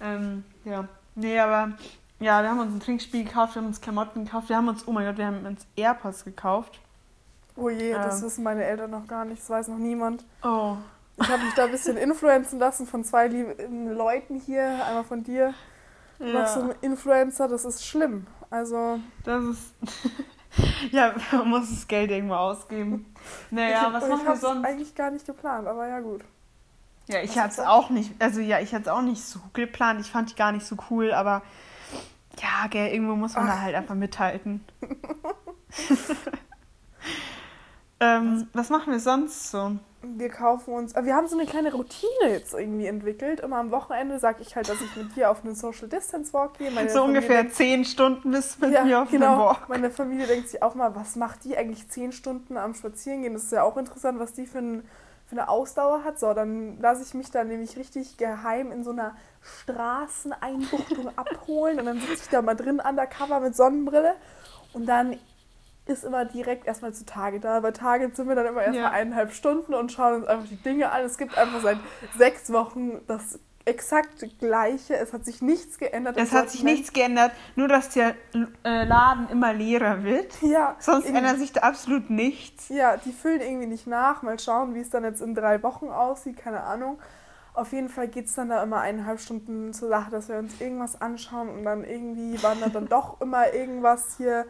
ähm, 0.01 0.43
ja. 0.65 0.87
Nee, 1.15 1.39
aber 1.39 1.73
ja, 2.19 2.41
wir 2.41 2.49
haben 2.49 2.59
uns 2.59 2.73
ein 2.73 2.79
Trinkspiel 2.79 3.23
gekauft, 3.25 3.55
wir 3.55 3.61
haben 3.61 3.67
uns 3.67 3.81
Klamotten 3.81 4.25
gekauft, 4.25 4.49
wir 4.49 4.57
haben 4.57 4.67
uns, 4.67 4.87
oh 4.87 4.91
mein 4.91 5.05
Gott, 5.05 5.17
wir 5.17 5.27
haben 5.27 5.45
uns 5.45 5.65
AirPods 5.75 6.25
gekauft. 6.25 6.79
Oh 7.55 7.69
je, 7.69 7.91
ähm, 7.91 8.01
das 8.01 8.21
wissen 8.23 8.43
meine 8.43 8.63
Eltern 8.63 8.91
noch 8.91 9.07
gar 9.07 9.25
nicht, 9.25 9.41
das 9.41 9.49
weiß 9.49 9.67
noch 9.67 9.77
niemand. 9.77 10.25
Oh. 10.43 10.77
Ich 11.21 11.29
habe 11.29 11.43
mich 11.43 11.53
da 11.53 11.65
ein 11.65 11.71
bisschen 11.71 11.97
influenzen 11.97 12.59
lassen 12.59 12.87
von 12.87 13.03
zwei 13.03 13.27
lieben 13.27 13.93
Leuten 13.93 14.39
hier, 14.39 14.83
einmal 14.85 15.03
von 15.03 15.23
dir, 15.23 15.53
ja. 16.19 16.25
noch 16.25 16.47
so 16.47 16.61
ein 16.61 16.75
Influencer, 16.81 17.47
das 17.47 17.65
ist 17.65 17.85
schlimm. 17.85 18.27
Also. 18.49 18.99
Das 19.23 19.43
ist. 19.43 19.73
ja, 20.91 21.13
man 21.31 21.49
muss 21.49 21.69
das 21.69 21.87
Geld 21.87 22.11
irgendwo 22.11 22.35
ausgeben. 22.35 23.05
Naja, 23.51 23.87
ich, 23.87 23.93
was 23.93 24.09
machen 24.09 24.25
wir 24.25 24.35
sonst? 24.35 24.65
eigentlich 24.65 24.95
gar 24.95 25.09
nicht 25.09 25.25
geplant, 25.25 25.65
aber 25.65 25.87
ja, 25.87 26.01
gut. 26.01 26.25
Ja, 27.07 27.21
ich 27.21 27.37
hatte 27.37 27.53
es 27.53 27.59
auch 27.59 27.89
nicht, 27.89 28.21
also 28.21 28.41
ja, 28.41 28.59
ich 28.59 28.73
hatte 28.73 28.83
es 28.83 28.87
auch 28.89 29.01
nicht 29.01 29.23
so 29.23 29.39
geplant. 29.53 30.01
Ich 30.01 30.11
fand 30.11 30.31
die 30.31 30.35
gar 30.35 30.51
nicht 30.51 30.65
so 30.65 30.75
cool, 30.89 31.13
aber 31.13 31.41
ja, 32.41 32.67
gell, 32.69 32.91
irgendwo 32.93 33.15
muss 33.15 33.35
man 33.35 33.45
Ach. 33.45 33.55
da 33.55 33.61
halt 33.61 33.75
einfach 33.75 33.95
mithalten. 33.95 34.65
ähm, 38.03 38.47
was 38.53 38.69
machen 38.69 38.91
wir 38.91 38.99
sonst 38.99 39.51
so? 39.51 39.77
wir 40.03 40.29
kaufen 40.29 40.73
uns, 40.73 40.93
wir 40.95 41.15
haben 41.15 41.27
so 41.27 41.37
eine 41.37 41.47
kleine 41.47 41.71
Routine 41.71 42.29
jetzt 42.29 42.53
irgendwie 42.53 42.87
entwickelt. 42.87 43.39
Immer 43.39 43.57
am 43.57 43.71
Wochenende 43.71 44.19
sage 44.19 44.41
ich 44.41 44.55
halt, 44.55 44.67
dass 44.67 44.81
ich 44.81 44.95
mit 44.95 45.15
dir 45.15 45.31
auf 45.31 45.43
einen 45.43 45.55
Social 45.55 45.87
Distance 45.87 46.33
Walk 46.33 46.57
gehe. 46.57 46.71
Meine 46.71 46.89
so 46.89 46.99
Familie 46.99 47.19
ungefähr 47.19 47.43
denkt, 47.43 47.55
zehn 47.55 47.85
Stunden 47.85 48.31
bis 48.31 48.59
mit 48.59 48.71
ja, 48.71 48.83
mir 48.83 49.01
auf 49.01 49.09
genau. 49.09 49.31
einem 49.31 49.39
Walk. 49.39 49.69
Meine 49.69 49.89
Familie 49.89 50.27
denkt 50.27 50.49
sich 50.49 50.61
auch 50.61 50.75
mal, 50.75 50.93
was 50.95 51.15
macht 51.15 51.45
die 51.45 51.57
eigentlich 51.57 51.87
zehn 51.89 52.11
Stunden 52.11 52.57
am 52.57 52.73
Spazierengehen? 52.73 53.33
Das 53.33 53.43
ist 53.43 53.51
ja 53.53 53.63
auch 53.63 53.77
interessant, 53.77 54.19
was 54.19 54.33
die 54.33 54.45
für, 54.45 54.59
ein, 54.59 54.83
für 55.25 55.33
eine 55.33 55.47
Ausdauer 55.47 56.03
hat. 56.03 56.19
So, 56.19 56.33
dann 56.33 56.79
lasse 56.81 57.03
ich 57.03 57.13
mich 57.13 57.31
da 57.31 57.45
nämlich 57.45 57.77
richtig 57.77 58.17
geheim 58.17 58.71
in 58.73 58.83
so 58.83 58.91
einer 58.91 59.15
Straßeneinbuchtung 59.41 61.11
abholen 61.15 61.79
und 61.79 61.85
dann 61.85 62.01
sitze 62.01 62.23
ich 62.23 62.29
da 62.29 62.41
mal 62.41 62.55
drin 62.55 62.81
undercover 62.85 63.39
mit 63.39 63.55
Sonnenbrille 63.55 64.15
und 64.73 64.85
dann 64.85 65.17
ist 65.85 66.03
immer 66.03 66.25
direkt 66.25 66.65
erstmal 66.65 66.93
zu 66.93 67.05
Tage 67.05 67.39
da. 67.39 67.59
Bei 67.59 67.71
Tage 67.71 68.09
sind 68.13 68.27
wir 68.27 68.35
dann 68.35 68.47
immer 68.47 68.61
erstmal 68.61 68.83
ja. 68.83 68.91
eineinhalb 68.91 69.33
Stunden 69.33 69.73
und 69.73 69.91
schauen 69.91 70.15
uns 70.15 70.27
einfach 70.27 70.47
die 70.47 70.55
Dinge 70.55 70.91
an. 70.91 71.01
Es 71.03 71.17
gibt 71.17 71.37
einfach 71.37 71.61
seit 71.61 71.77
sechs 72.17 72.51
Wochen 72.53 73.01
das 73.07 73.39
exakt 73.65 74.25
gleiche. 74.39 74.95
Es 74.95 75.13
hat 75.13 75.25
sich 75.25 75.41
nichts 75.41 75.77
geändert. 75.77 76.17
Es 76.17 76.31
hat 76.31 76.49
sich 76.49 76.63
nichts 76.63 76.93
geändert, 76.93 77.31
nur 77.55 77.67
dass 77.67 77.89
der 77.89 78.15
äh, 78.63 78.83
Laden 78.85 79.29
immer 79.29 79.53
leerer 79.53 80.03
wird. 80.03 80.41
Ja. 80.41 80.75
Sonst 80.79 81.07
ändert 81.07 81.39
sich 81.39 81.53
da 81.53 81.61
absolut 81.61 82.09
nichts. 82.09 82.69
Ja, 82.69 82.97
die 82.97 83.11
füllen 83.11 83.41
irgendwie 83.41 83.67
nicht 83.67 83.87
nach. 83.87 84.21
Mal 84.21 84.39
schauen, 84.39 84.75
wie 84.75 84.79
es 84.79 84.89
dann 84.89 85.03
jetzt 85.03 85.21
in 85.21 85.35
drei 85.35 85.63
Wochen 85.63 85.87
aussieht, 85.87 86.37
keine 86.37 86.63
Ahnung. 86.63 86.99
Auf 87.53 87.71
jeden 87.71 87.89
Fall 87.89 88.07
geht 88.07 88.25
es 88.25 88.35
dann 88.35 88.49
da 88.49 88.63
immer 88.63 88.81
eineinhalb 88.81 89.19
Stunden 89.19 89.73
zur 89.73 89.89
Sache, 89.89 90.09
dass 90.09 90.27
wir 90.27 90.37
uns 90.37 90.59
irgendwas 90.59 90.99
anschauen 90.99 91.49
und 91.49 91.63
dann 91.63 91.83
irgendwie 91.83 92.41
wandert 92.41 92.73
dann 92.73 92.87
doch 92.87 93.21
immer 93.21 93.53
irgendwas 93.53 94.17
hier 94.17 94.45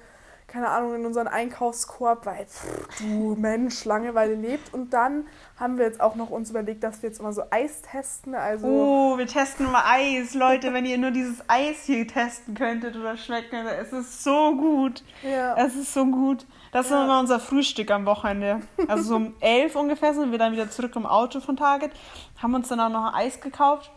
keine 0.54 0.70
Ahnung, 0.70 0.94
in 0.94 1.06
unseren 1.08 1.28
Einkaufskorb, 1.28 2.28
weil 2.28 2.46
pff, 2.46 3.00
du 3.00 3.36
Mensch, 3.36 3.86
Langeweile 3.86 4.36
lebt. 4.36 4.72
Und 4.72 4.94
dann 4.94 5.26
haben 5.60 5.80
wir 5.80 5.86
jetzt 5.86 6.00
auch 6.00 6.14
noch 6.14 6.30
uns 6.30 6.52
überlegt, 6.52 6.84
dass 6.84 7.02
wir 7.02 7.10
jetzt 7.10 7.20
immer 7.20 7.34
so 7.34 7.42
Eis 7.50 7.82
testen. 7.82 8.36
Also 8.36 8.68
oh, 8.68 9.18
wir 9.18 9.26
testen 9.26 9.66
immer 9.66 9.84
Eis. 9.84 10.36
Leute, 10.36 10.72
wenn 10.72 10.86
ihr 10.86 11.00
nur 11.00 11.10
dieses 11.10 11.44
Eis 11.48 11.86
hier 11.86 12.08
testen 12.08 12.54
könntet 12.54 12.96
oder 12.96 13.18
schmecken, 13.18 13.66
es 13.66 13.92
ist 13.92 14.24
so 14.24 14.56
gut. 14.56 15.04
Ja. 15.24 15.56
Es 15.58 15.76
ist 15.76 15.92
so 15.92 16.06
gut. 16.06 16.46
Das 16.72 16.92
ja. 16.92 17.00
ist 17.00 17.04
immer 17.04 17.20
unser 17.20 17.40
Frühstück 17.40 17.90
am 17.90 18.06
Wochenende. 18.06 18.60
Also 18.88 19.04
so 19.04 19.16
um 19.16 19.34
elf 19.40 19.76
ungefähr 19.76 20.14
sind 20.14 20.30
wir 20.30 20.38
dann 20.38 20.54
wieder 20.54 20.70
zurück 20.70 20.96
im 20.96 21.08
Auto 21.08 21.40
von 21.40 21.58
Target, 21.58 21.92
haben 22.38 22.54
uns 22.54 22.68
dann 22.68 22.80
auch 22.80 22.90
noch 22.90 23.12
Eis 23.16 23.42
gekauft 23.42 23.92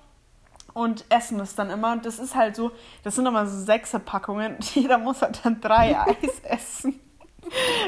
und 0.76 1.06
essen 1.08 1.40
es 1.40 1.54
dann 1.54 1.70
immer. 1.70 1.92
Und 1.92 2.04
das 2.04 2.18
ist 2.18 2.34
halt 2.34 2.54
so, 2.54 2.70
das 3.02 3.14
sind 3.14 3.24
immer 3.24 3.46
so 3.46 3.58
sechs 3.64 3.96
Packungen. 4.04 4.56
Jeder 4.74 4.98
muss 4.98 5.22
halt 5.22 5.40
dann 5.42 5.58
drei 5.58 5.98
Eis 6.06 6.40
essen. 6.42 7.00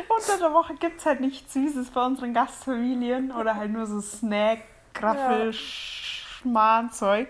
Unter 0.08 0.38
der 0.38 0.54
Woche 0.54 0.74
gibt 0.76 1.00
es 1.00 1.04
halt 1.04 1.20
nichts 1.20 1.52
Süßes 1.52 1.90
bei 1.90 2.06
unseren 2.06 2.32
Gastfamilien 2.32 3.30
oder 3.30 3.56
halt 3.56 3.72
nur 3.72 3.84
so 3.84 4.00
Snack, 4.00 4.60
Graffel, 4.94 5.46
ja. 5.48 5.52
Schmarrnzeug. 5.52 7.28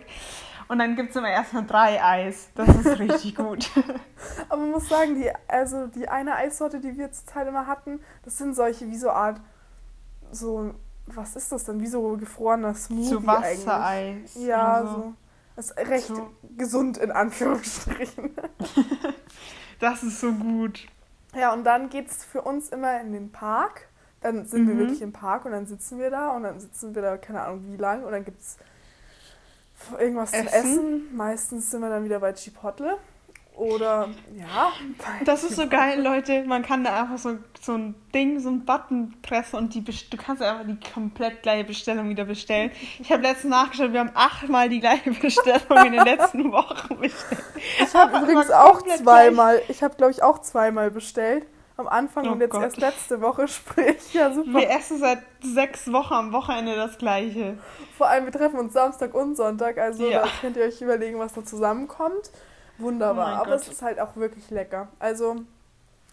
Und 0.69 0.79
dann 0.79 0.95
gibt 0.95 1.11
es 1.11 1.17
immer 1.17 1.31
erstmal 1.31 1.67
drei 1.67 2.05
Eis. 2.05 2.51
Das 2.55 2.69
ist 2.69 2.99
richtig 3.01 3.35
gut. 3.35 3.69
Aber 4.49 4.61
man 4.61 4.71
muss 4.71 4.89
sagen, 4.89 5.17
die, 5.17 5.29
also 5.49 5.89
die 5.89 6.09
eine 6.09 6.37
Eissorte, 6.37 6.79
die 6.79 6.97
wir 6.97 7.11
zur 7.11 7.27
Zeit 7.27 7.49
immer 7.49 7.67
hatten, 7.67 7.99
das 8.23 8.39
sind 8.39 8.55
solche 8.55 8.87
wie 8.87 8.97
so 8.97 9.11
Art, 9.11 9.41
so, 10.31 10.73
was 11.07 11.35
ist 11.35 11.51
das 11.51 11.65
denn? 11.65 11.81
Wie 11.81 11.89
so 11.89 12.17
gefrorener 12.17 12.75
Smoothie 12.75 13.09
So 13.09 13.27
Wassereis. 13.27 14.37
Ja, 14.37 14.75
also. 14.75 14.93
so. 14.93 15.15
Das 15.59 15.71
ist 15.71 15.77
recht 15.77 16.07
so. 16.07 16.31
gesund 16.57 16.99
in 16.99 17.11
Anführungsstrichen. 17.11 18.31
das 19.81 20.05
ist 20.05 20.21
so 20.21 20.31
gut. 20.33 20.87
Ja, 21.35 21.53
und 21.53 21.65
dann 21.65 21.89
geht 21.89 22.09
es 22.09 22.25
für 22.25 22.43
uns 22.43 22.69
immer 22.69 23.01
in 23.01 23.13
den 23.13 23.33
Park. 23.33 23.89
Dann 24.21 24.47
sind 24.47 24.67
mhm. 24.67 24.69
wir 24.69 24.79
wirklich 24.79 25.03
im 25.03 25.13
Park 25.13 25.47
und 25.47 25.51
dann 25.51 25.67
sitzen 25.67 25.99
wir 25.99 26.11
da 26.11 26.29
und 26.29 26.45
dann 26.45 26.61
sitzen 26.61 26.95
wir 26.95 27.03
da, 27.03 27.17
keine 27.17 27.43
Ahnung 27.43 27.73
wie 27.73 27.77
lang, 27.77 28.05
und 28.05 28.13
dann 28.13 28.25
gibt 28.25 28.41
es 28.41 28.57
irgendwas 29.99 30.33
essen. 30.33 30.47
zu 30.47 30.55
essen. 30.55 31.17
Meistens 31.17 31.73
sind 31.73 31.81
wir 31.81 31.91
dann 31.91 32.05
wieder 32.05 32.21
bei 32.21 32.33
Chipotle. 32.35 32.97
Oder 33.59 34.09
ja. 34.37 34.73
Das 35.25 35.43
ist 35.43 35.57
so 35.57 35.67
geil, 35.67 36.01
Leute. 36.01 36.45
Man 36.45 36.63
kann 36.63 36.85
da 36.85 37.03
einfach 37.03 37.19
so, 37.19 37.39
so 37.61 37.75
ein 37.75 37.97
Ding, 38.15 38.39
so 38.39 38.51
ein 38.51 38.65
Button 38.65 39.17
pressen 39.21 39.59
und 39.59 39.75
die 39.75 39.83
du 39.83 40.17
kannst 40.17 40.43
einfach 40.43 40.65
die 40.65 40.79
komplett 40.93 41.43
gleiche 41.43 41.65
Bestellung 41.65 42.09
wieder 42.09 42.25
bestellen. 42.25 42.71
Ich 43.01 43.11
habe 43.11 43.23
letztens 43.23 43.51
nachgeschaut, 43.51 43.93
wir 43.93 43.99
haben 43.99 44.13
achtmal 44.15 44.69
die 44.69 44.79
gleiche 44.79 45.11
Bestellung 45.11 45.87
in 45.87 45.93
den 45.93 46.05
letzten 46.05 46.53
Wochen 46.53 47.01
bestellt. 47.01 47.43
Ich 47.81 47.93
habe 47.95 48.19
übrigens 48.19 48.53
auch 48.53 48.81
zweimal, 48.83 49.57
gleich. 49.57 49.71
ich 49.71 49.83
habe 49.83 49.97
glaube 49.97 50.13
ich 50.13 50.23
auch 50.23 50.39
zweimal 50.39 50.93
bestellt. 50.93 51.45
Am 51.77 51.89
Anfang 51.89 52.29
oh 52.29 52.33
und 52.33 52.41
jetzt 52.41 52.51
Gott. 52.51 52.63
erst 52.63 52.77
letzte 52.77 53.21
Woche, 53.21 53.49
sprich, 53.49 54.15
ja 54.15 54.33
super. 54.33 54.53
Wir 54.53 54.71
essen 54.71 54.99
seit 54.99 55.23
sechs 55.43 55.93
Wochen 55.93 56.15
am 56.15 56.33
Wochenende 56.33 56.77
das 56.77 56.97
gleiche. 56.97 57.59
Vor 57.97 58.09
allem, 58.09 58.25
wir 58.25 58.33
treffen 58.33 58.59
uns 58.61 58.73
Samstag 58.73 59.15
und 59.15 59.37
Sonntag, 59.37 59.79
also 59.79 60.09
ja. 60.09 60.23
da 60.23 60.29
könnt 60.41 60.57
ihr 60.57 60.65
euch 60.65 60.81
überlegen, 60.81 61.19
was 61.19 61.33
da 61.33 61.45
zusammenkommt. 61.45 62.31
Wunderbar, 62.79 63.39
oh 63.39 63.43
aber 63.43 63.53
Gott. 63.53 63.63
es 63.63 63.69
ist 63.69 63.83
halt 63.83 64.01
auch 64.01 64.17
wirklich 64.17 64.51
lecker. 64.51 64.89
Also, 64.99 65.37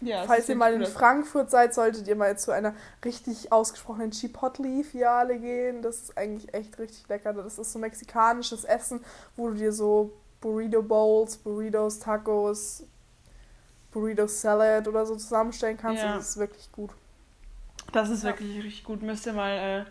ja, 0.00 0.24
falls 0.24 0.48
ihr 0.48 0.56
mal 0.56 0.74
in 0.74 0.84
Frankfurt 0.84 1.50
seid, 1.50 1.72
solltet 1.72 2.06
ihr 2.06 2.16
mal 2.16 2.36
zu 2.38 2.50
einer 2.50 2.74
richtig 3.04 3.50
ausgesprochenen 3.52 4.10
Chipotle-Fiale 4.10 5.38
gehen. 5.38 5.80
Das 5.80 6.02
ist 6.02 6.18
eigentlich 6.18 6.52
echt 6.52 6.78
richtig 6.78 7.08
lecker. 7.08 7.32
Das 7.32 7.58
ist 7.58 7.72
so 7.72 7.78
mexikanisches 7.78 8.64
Essen, 8.64 9.00
wo 9.36 9.48
du 9.48 9.54
dir 9.54 9.72
so 9.72 10.12
Burrito 10.40 10.82
Bowls, 10.82 11.38
Burritos, 11.38 11.98
Tacos, 11.98 12.82
Burrito 13.92 14.26
Salad 14.26 14.86
oder 14.86 15.06
so 15.06 15.16
zusammenstellen 15.16 15.78
kannst. 15.78 16.02
Ja. 16.02 16.16
Das 16.16 16.30
ist 16.30 16.36
wirklich 16.36 16.70
gut. 16.72 16.90
Das 17.92 18.10
ist 18.10 18.22
ja. 18.22 18.30
wirklich 18.30 18.56
richtig 18.58 18.84
gut. 18.84 19.02
Müsst 19.02 19.24
ihr 19.26 19.32
mal 19.32 19.52
äh, 19.52 19.84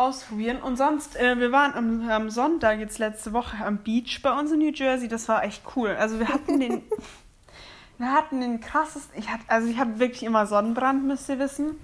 ausprobieren. 0.00 0.60
Und 0.62 0.76
sonst, 0.76 1.16
äh, 1.16 1.38
wir 1.38 1.52
waren 1.52 1.74
am, 1.74 2.08
am, 2.08 2.30
Sonntag 2.30 2.78
jetzt 2.78 2.98
letzte 2.98 3.32
Woche 3.32 3.64
am 3.64 3.78
Beach 3.78 4.20
bei 4.22 4.36
uns 4.38 4.50
in 4.50 4.58
New 4.58 4.72
Jersey. 4.72 5.08
Das 5.08 5.28
war 5.28 5.44
echt 5.44 5.62
cool. 5.76 5.90
Also 5.90 6.18
wir 6.18 6.28
hatten 6.28 6.58
den, 6.58 6.82
wir 7.98 8.12
hatten 8.12 8.40
den 8.40 8.60
krassesten, 8.60 9.18
ich 9.18 9.28
hatte, 9.28 9.44
also 9.48 9.68
ich 9.68 9.78
habe 9.78 9.98
wirklich 9.98 10.22
immer 10.22 10.46
Sonnenbrand, 10.46 11.04
müsst 11.04 11.28
ihr 11.28 11.38
wissen. 11.38 11.78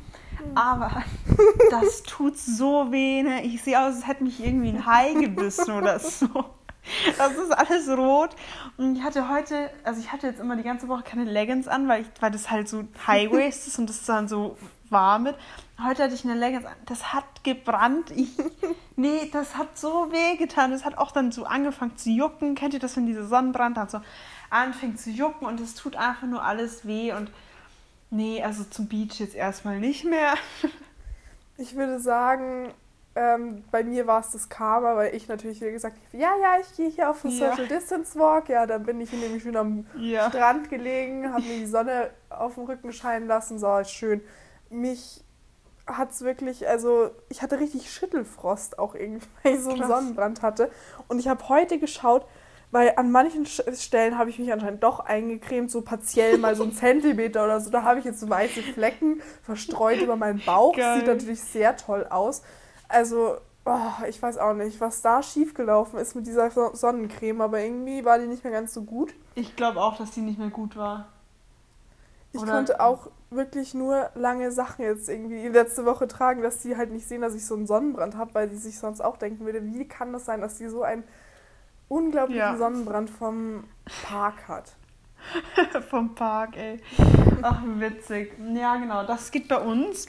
Aber 0.55 1.03
das 1.71 2.03
tut 2.03 2.39
so 2.39 2.91
weh. 2.91 3.23
Ne? 3.23 3.45
Ich 3.45 3.63
sehe 3.63 3.79
aus, 3.79 3.97
als 3.97 4.07
hätte 4.07 4.25
mich 4.25 4.45
irgendwie 4.45 4.71
ein 4.71 4.87
Hai 4.87 5.15
gebissen 5.15 5.73
oder 5.73 5.99
so. 5.99 6.29
Das 7.19 7.33
ist 7.33 7.51
alles 7.51 7.89
rot. 7.89 8.31
Und 8.77 8.97
ich 8.97 9.03
hatte 9.03 9.29
heute, 9.29 9.71
also 9.85 10.01
ich 10.01 10.13
hatte 10.13 10.27
jetzt 10.27 10.41
immer 10.41 10.57
die 10.57 10.63
ganze 10.63 10.89
Woche 10.89 11.03
keine 11.03 11.25
Leggings 11.25 11.69
an, 11.69 11.89
weil, 11.89 12.03
ich, 12.03 12.09
weil 12.21 12.31
das 12.31 12.51
halt 12.51 12.69
so 12.69 12.85
High 13.07 13.31
Waist 13.31 13.67
ist 13.67 13.79
und 13.79 13.89
das 13.89 14.05
dann 14.05 14.29
so 14.29 14.57
warm 14.91 15.27
wird. 15.27 15.39
Heute 15.83 16.05
hatte 16.05 16.15
ich 16.15 16.25
eine 16.25 16.35
Leggings 16.35 16.65
an. 16.65 16.77
Das 16.87 17.13
hat 17.13 17.45
gebrannt. 17.45 18.13
Nee, 18.99 19.29
das 19.31 19.59
hat 19.59 19.77
so 19.77 20.11
weh 20.11 20.39
getan. 20.39 20.71
Das 20.71 20.87
hat 20.87 20.97
auch 20.97 21.13
dann 21.13 21.31
so 21.31 21.45
angefangen 21.45 21.99
zu 21.99 22.09
jucken. 22.09 22.55
Kennt 22.55 22.73
ihr 22.73 22.81
das, 22.81 22.97
wenn 22.97 23.05
diese 23.05 23.27
Sonnenbrand 23.27 23.77
dann 23.77 23.91
so 23.91 24.01
anfängt 24.49 24.99
zu 24.99 25.11
jucken 25.11 25.47
und 25.47 25.61
es 25.61 25.75
tut 25.75 25.97
einfach 25.97 26.27
nur 26.27 26.43
alles 26.43 26.87
weh 26.87 27.13
und 27.13 27.31
nee, 28.11 28.43
also 28.43 28.65
zum 28.65 28.89
Beach 28.89 29.21
jetzt 29.21 29.35
erstmal 29.35 29.79
nicht 29.81 30.05
mehr. 30.05 30.35
Ich 31.59 31.75
würde 31.75 31.99
sagen, 31.99 32.75
ähm, 33.15 33.65
bei 33.71 33.83
mir 33.83 34.07
war 34.07 34.21
es 34.21 34.33
das 34.33 34.51
Karma, 34.51 34.95
weil 34.95 35.15
ich 35.15 35.27
natürlich 35.27 35.63
wie 35.63 35.71
gesagt 35.71 35.97
habe, 35.97 36.23
ja, 36.23 36.31
ja, 36.43 36.61
ich 36.61 36.77
gehe 36.77 36.91
hier 36.91 37.09
auf 37.09 37.23
den 37.23 37.31
ja. 37.31 37.51
Social 37.51 37.67
Distance 37.67 38.19
Walk. 38.19 38.51
Ja, 38.51 38.67
dann 38.67 38.83
bin 38.83 39.01
ich 39.01 39.11
nämlich 39.11 39.43
schön 39.43 39.57
am 39.57 39.87
ja. 39.97 40.29
Strand 40.29 40.69
gelegen, 40.69 41.33
habe 41.33 41.43
mir 41.43 41.61
die 41.61 41.67
Sonne 41.67 42.11
auf 42.29 42.57
dem 42.57 42.65
Rücken 42.65 42.93
scheinen 42.93 43.27
lassen, 43.27 43.59
so 43.59 43.83
schön. 43.85 44.21
Mich 44.71 45.23
hat 45.87 46.11
es 46.11 46.23
wirklich, 46.23 46.67
also 46.69 47.11
ich 47.29 47.43
hatte 47.43 47.61
richtig 47.61 47.91
Schüttelfrost 47.91 48.79
auch 48.79 48.95
irgendwie, 48.95 49.27
weil 49.43 49.55
ich 49.55 49.61
so 49.61 49.71
einen 49.71 49.81
Krass. 49.81 49.89
Sonnenbrand 49.89 50.43
hatte. 50.43 50.71
Und 51.09 51.19
ich 51.19 51.29
habe 51.29 51.49
heute 51.49 51.79
geschaut, 51.79 52.27
weil 52.73 52.93
an 52.97 53.13
manchen 53.13 53.47
Stellen 53.47 54.19
habe 54.19 54.29
ich 54.29 54.39
mich 54.39 54.53
anscheinend 54.53 54.83
doch 54.83 55.01
eingecremt, 55.01 55.71
so 55.71 55.83
partiell 55.83 56.39
mal 56.39 56.57
so 56.57 56.65
einen 56.65 56.73
Zentimeter 56.75 57.45
oder 57.45 57.61
so. 57.61 57.71
Da 57.71 57.83
habe 57.83 58.01
ich 58.01 58.05
jetzt 58.05 58.21
so 58.21 58.29
weiße 58.29 58.63
Flecken 58.63 59.23
verstreut 59.43 60.01
über 60.01 60.17
meinen 60.17 60.43
Bauch. 60.45 60.75
Geil. 60.75 60.99
Sieht 60.99 61.07
natürlich 61.07 61.41
sehr 61.41 61.77
toll 61.77 62.07
aus. 62.11 62.43
Also, 62.89 63.37
oh, 63.65 64.05
ich 64.09 64.21
weiß 64.21 64.39
auch 64.39 64.55
nicht, 64.55 64.81
was 64.81 65.01
da 65.01 65.23
schiefgelaufen 65.23 65.99
ist 66.01 66.17
mit 66.17 66.27
dieser 66.27 66.51
Sonnencreme, 66.75 67.41
aber 67.41 67.61
irgendwie 67.61 68.05
war 68.05 68.19
die 68.19 68.27
nicht 68.27 68.43
mehr 68.43 68.53
ganz 68.53 68.75
so 68.75 68.83
gut. 68.83 69.15
Ich 69.37 69.55
glaube 69.55 69.81
auch, 69.81 69.97
dass 69.97 70.11
die 70.11 70.21
nicht 70.21 70.39
mehr 70.39 70.51
gut 70.51 70.77
war. 70.77 71.09
Ich 72.33 72.41
Oder? 72.41 72.53
konnte 72.53 72.81
auch 72.81 73.11
wirklich 73.31 73.75
nur 73.75 74.11
lange 74.15 74.53
Sachen 74.53 74.85
jetzt 74.85 75.09
irgendwie 75.09 75.49
letzte 75.49 75.85
Woche 75.85 76.07
tragen, 76.07 76.43
dass 76.43 76.61
die 76.61 76.77
halt 76.77 76.93
nicht 76.93 77.09
sehen, 77.09 77.23
dass 77.23 77.35
ich 77.35 77.47
so 77.47 77.55
einen 77.55 77.67
Sonnenbrand 77.67 78.17
habe, 78.17 78.35
weil 78.35 78.49
die 78.49 78.57
sich 78.57 78.79
sonst 78.79 79.01
auch 79.01 79.17
denken 79.17 79.45
würde, 79.45 79.65
wie 79.65 79.87
kann 79.87 80.13
das 80.13 80.25
sein, 80.25 80.41
dass 80.41 80.59
die 80.59 80.69
so 80.69 80.83
einen 80.83 81.05
unglaublichen 81.89 82.39
ja. 82.39 82.57
Sonnenbrand 82.57 83.11
vom 83.11 83.65
Park 84.05 84.49
hat. 84.49 84.77
vom 85.89 86.15
Park, 86.15 86.57
ey. 86.57 86.81
Ach, 87.43 87.63
witzig. 87.65 88.33
Ja, 88.55 88.77
genau, 88.77 89.05
das 89.05 89.31
geht 89.31 89.49
bei 89.49 89.59
uns. 89.59 90.07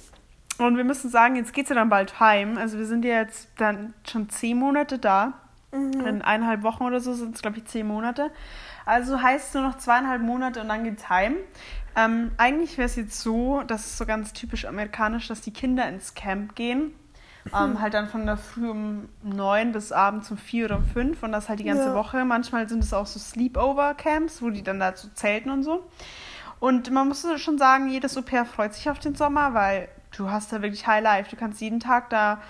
Und 0.57 0.77
wir 0.77 0.83
müssen 0.83 1.09
sagen, 1.09 1.35
jetzt 1.35 1.53
geht 1.53 1.65
es 1.65 1.69
ja 1.69 1.75
dann 1.75 1.89
bald 1.89 2.19
heim. 2.19 2.57
Also 2.57 2.77
wir 2.77 2.85
sind 2.85 3.05
ja 3.05 3.21
jetzt 3.21 3.49
dann 3.57 3.93
schon 4.07 4.29
zehn 4.29 4.57
Monate 4.57 4.97
da. 4.97 5.33
Mhm. 5.71 6.05
In 6.05 6.21
eineinhalb 6.21 6.63
Wochen 6.63 6.83
oder 6.83 6.99
so 6.99 7.13
sind 7.13 7.35
es, 7.35 7.41
glaube 7.41 7.57
ich, 7.57 7.65
zehn 7.65 7.87
Monate. 7.87 8.31
Also 8.85 9.21
heißt 9.21 9.49
es 9.49 9.53
nur 9.53 9.63
noch 9.63 9.77
zweieinhalb 9.77 10.21
Monate 10.21 10.61
und 10.61 10.69
dann 10.69 10.83
geht's 10.83 11.09
heim. 11.09 11.35
Ähm, 11.97 12.31
eigentlich 12.37 12.77
wäre 12.77 12.85
es 12.85 12.95
jetzt 12.95 13.19
so, 13.19 13.63
das 13.65 13.87
ist 13.87 13.97
so 13.97 14.05
ganz 14.05 14.31
typisch 14.31 14.65
amerikanisch, 14.65 15.27
dass 15.27 15.41
die 15.41 15.51
Kinder 15.51 15.89
ins 15.89 16.13
Camp 16.13 16.55
gehen. 16.55 16.93
Ähm, 17.47 17.71
hm. 17.71 17.81
halt 17.81 17.93
dann 17.93 18.07
von 18.07 18.25
der 18.25 18.37
Früh 18.37 18.69
um 18.69 19.09
neun 19.23 19.71
bis 19.71 19.91
abends 19.91 20.29
um 20.29 20.37
vier 20.37 20.65
oder 20.65 20.77
um 20.77 20.85
fünf 20.85 21.23
und 21.23 21.31
das 21.31 21.49
halt 21.49 21.59
die 21.59 21.63
ganze 21.63 21.85
ja. 21.85 21.95
Woche. 21.95 22.23
Manchmal 22.23 22.69
sind 22.69 22.83
es 22.83 22.93
auch 22.93 23.07
so 23.07 23.19
Sleepover-Camps, 23.19 24.41
wo 24.41 24.51
die 24.51 24.63
dann 24.63 24.79
da 24.79 24.95
so 24.95 25.07
zelten 25.13 25.49
und 25.49 25.63
so. 25.63 25.89
Und 26.59 26.91
man 26.91 27.07
muss 27.07 27.25
schon 27.37 27.57
sagen, 27.57 27.89
jedes 27.89 28.15
Au-pair 28.17 28.45
freut 28.45 28.73
sich 28.73 28.89
auf 28.89 28.99
den 28.99 29.15
Sommer, 29.15 29.53
weil 29.53 29.87
du 30.15 30.29
hast 30.29 30.51
da 30.51 30.61
wirklich 30.61 30.85
High 30.85 31.03
Life. 31.03 31.29
Du 31.31 31.35
kannst 31.35 31.61
jeden 31.61 31.79
Tag 31.79 32.09
da 32.09 32.41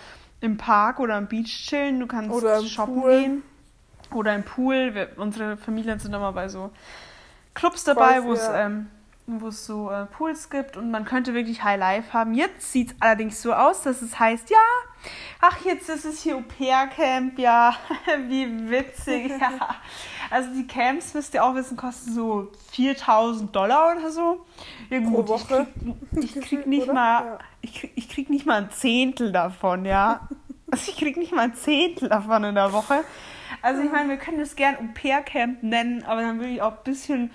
im 0.42 0.58
Park 0.58 1.00
oder 1.00 1.16
am 1.16 1.27
Beach 1.27 1.68
chillen, 1.68 2.00
du 2.00 2.08
kannst 2.08 2.70
shoppen 2.70 3.01
Pool. 3.01 3.12
gehen 3.12 3.44
oder 4.13 4.36
im 4.36 4.44
Pool. 4.44 4.94
Wir, 4.94 5.10
unsere 5.18 5.58
Familien 5.58 6.00
sind 6.00 6.13
immer 6.13 6.34
bei 6.34 6.50
so 6.50 6.72
Clubs 7.54 7.84
dabei, 7.84 8.24
wo 8.24 8.34
es 8.34 8.48
ähm, 8.54 8.88
wo 9.27 9.50
es 9.50 9.65
so 9.65 9.91
äh, 9.91 10.05
Pools 10.05 10.50
gibt 10.50 10.77
und 10.77 10.89
man 10.89 11.03
könnte 11.03 11.34
wirklich 11.34 11.62
High 11.62 11.77
Life 11.77 12.13
haben. 12.13 12.34
Jetzt 12.34 12.72
sieht 12.72 12.91
es 12.91 12.96
allerdings 13.01 13.41
so 13.41 13.53
aus, 13.53 13.81
dass 13.81 14.01
es 14.01 14.17
heißt, 14.17 14.50
ja, 14.50 14.57
ach, 15.41 15.65
jetzt 15.65 15.89
ist 15.89 16.05
es 16.05 16.22
hier 16.22 16.38
Au-pair-Camp, 16.38 17.38
ja, 17.38 17.75
wie 18.27 18.69
witzig, 18.69 19.29
ja. 19.41 19.75
Also 20.29 20.50
die 20.53 20.65
Camps, 20.65 21.13
müsst 21.13 21.34
ihr 21.34 21.43
auch 21.43 21.55
wissen, 21.55 21.75
kosten 21.75 22.13
so 22.13 22.51
4000 22.72 23.53
Dollar 23.53 23.98
oder 23.98 24.10
so. 24.12 24.46
Ja, 24.89 25.00
gut, 25.00 25.25
Pro 25.25 25.27
Woche. 25.27 25.67
Ich 26.22 26.31
krieg, 26.31 26.43
ich 26.43 26.50
krieg 26.50 26.67
nicht 26.67 26.88
mal, 26.88 27.25
ja. 27.25 27.38
ich, 27.62 27.74
krieg, 27.74 27.91
ich 27.96 28.10
krieg 28.10 28.29
nicht 28.29 28.46
mal 28.46 28.63
ein 28.63 28.72
Zehntel 28.72 29.34
davon, 29.34 29.84
ja. 29.84 30.22
Also 30.72 30.89
ich 30.89 30.98
krieg 30.98 31.17
nicht 31.17 31.34
mal 31.34 31.43
ein 31.43 31.55
Zehntel 31.55 32.10
davon 32.10 32.46
in 32.46 32.55
der 32.55 32.72
Woche. 32.72 33.03
Also 33.62 33.81
ich 33.81 33.91
meine, 33.91 34.10
wir 34.10 34.17
können 34.17 34.39
das 34.39 34.55
gern 34.55 34.75
Au-pair-Camp 34.77 35.63
nennen, 35.63 36.03
aber 36.03 36.22
dann 36.22 36.39
würde 36.39 36.53
ich 36.53 36.62
auch 36.62 36.77
ein 36.77 36.84
bisschen 36.86 37.31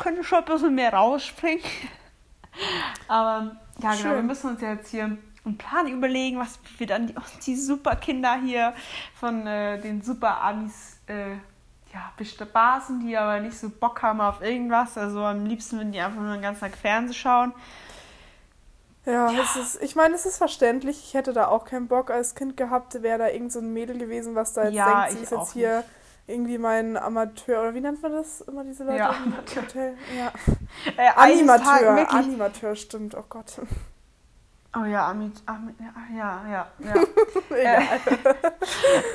könnte 0.00 0.24
schon 0.24 0.38
ein 0.40 0.44
bisschen 0.46 0.74
mehr 0.74 0.92
rausspringen. 0.92 1.62
Aber 3.08 3.56
ja, 3.78 3.92
genau, 3.92 3.94
Schön. 3.94 4.14
wir 4.16 4.22
müssen 4.22 4.50
uns 4.50 4.60
jetzt 4.60 4.90
hier 4.90 5.04
einen 5.44 5.58
Plan 5.58 5.86
überlegen, 5.86 6.38
was 6.38 6.58
wir 6.78 6.86
dann 6.86 7.06
die, 7.06 7.14
die 7.46 7.56
super 7.56 7.94
Kinder 7.94 8.34
hier 8.34 8.74
von 9.14 9.46
äh, 9.46 9.80
den 9.80 10.02
super 10.02 10.42
Amis 10.42 10.98
äh, 11.06 11.34
ja, 11.92 12.12
bespaßen, 12.16 13.00
die 13.00 13.16
aber 13.16 13.40
nicht 13.40 13.58
so 13.58 13.68
Bock 13.68 14.02
haben 14.02 14.20
auf 14.20 14.42
irgendwas. 14.42 14.96
Also 14.98 15.24
am 15.24 15.46
liebsten 15.46 15.78
würden 15.78 15.92
die 15.92 16.00
einfach 16.00 16.20
nur 16.20 16.32
den 16.32 16.42
ganzen 16.42 16.60
Tag 16.60 16.76
Fernsehen 16.76 17.14
schauen. 17.14 17.52
Ja, 19.06 19.30
ja. 19.30 19.42
Ist, 19.42 19.82
ich 19.82 19.96
meine, 19.96 20.14
es 20.14 20.26
ist 20.26 20.38
verständlich. 20.38 21.02
Ich 21.04 21.14
hätte 21.14 21.32
da 21.32 21.48
auch 21.48 21.64
keinen 21.64 21.88
Bock 21.88 22.10
als 22.10 22.34
Kind 22.34 22.56
gehabt, 22.56 23.02
wäre 23.02 23.18
da 23.18 23.28
irgend 23.28 23.50
so 23.50 23.60
ein 23.60 23.72
Mädel 23.72 23.98
gewesen, 23.98 24.34
was 24.34 24.52
da 24.52 24.64
jetzt 24.64 24.74
ja, 24.74 25.06
denkt, 25.06 25.18
sie 25.18 25.24
ist 25.24 25.32
jetzt 25.32 25.52
hier. 25.52 25.78
Nicht 25.78 25.99
irgendwie 26.30 26.58
mein 26.58 26.96
Amateur, 26.96 27.60
oder 27.60 27.74
wie 27.74 27.80
nennt 27.80 28.02
man 28.02 28.12
das 28.12 28.40
immer, 28.42 28.64
diese 28.64 28.84
Leute? 28.84 28.98
Ja, 28.98 29.10
Amateur. 29.10 29.94
Ja. 30.16 30.32
Äh, 30.96 31.10
Animateur, 31.16 32.12
Animateur 32.12 32.76
stimmt, 32.76 33.14
oh 33.14 33.24
Gott. 33.28 33.60
Oh 34.72 34.84
ja, 34.84 35.08
Amit, 35.08 35.42
Amit 35.46 35.74
ja, 36.16 36.44
ja, 36.48 36.66
ja. 36.78 36.94
äh, 37.56 37.82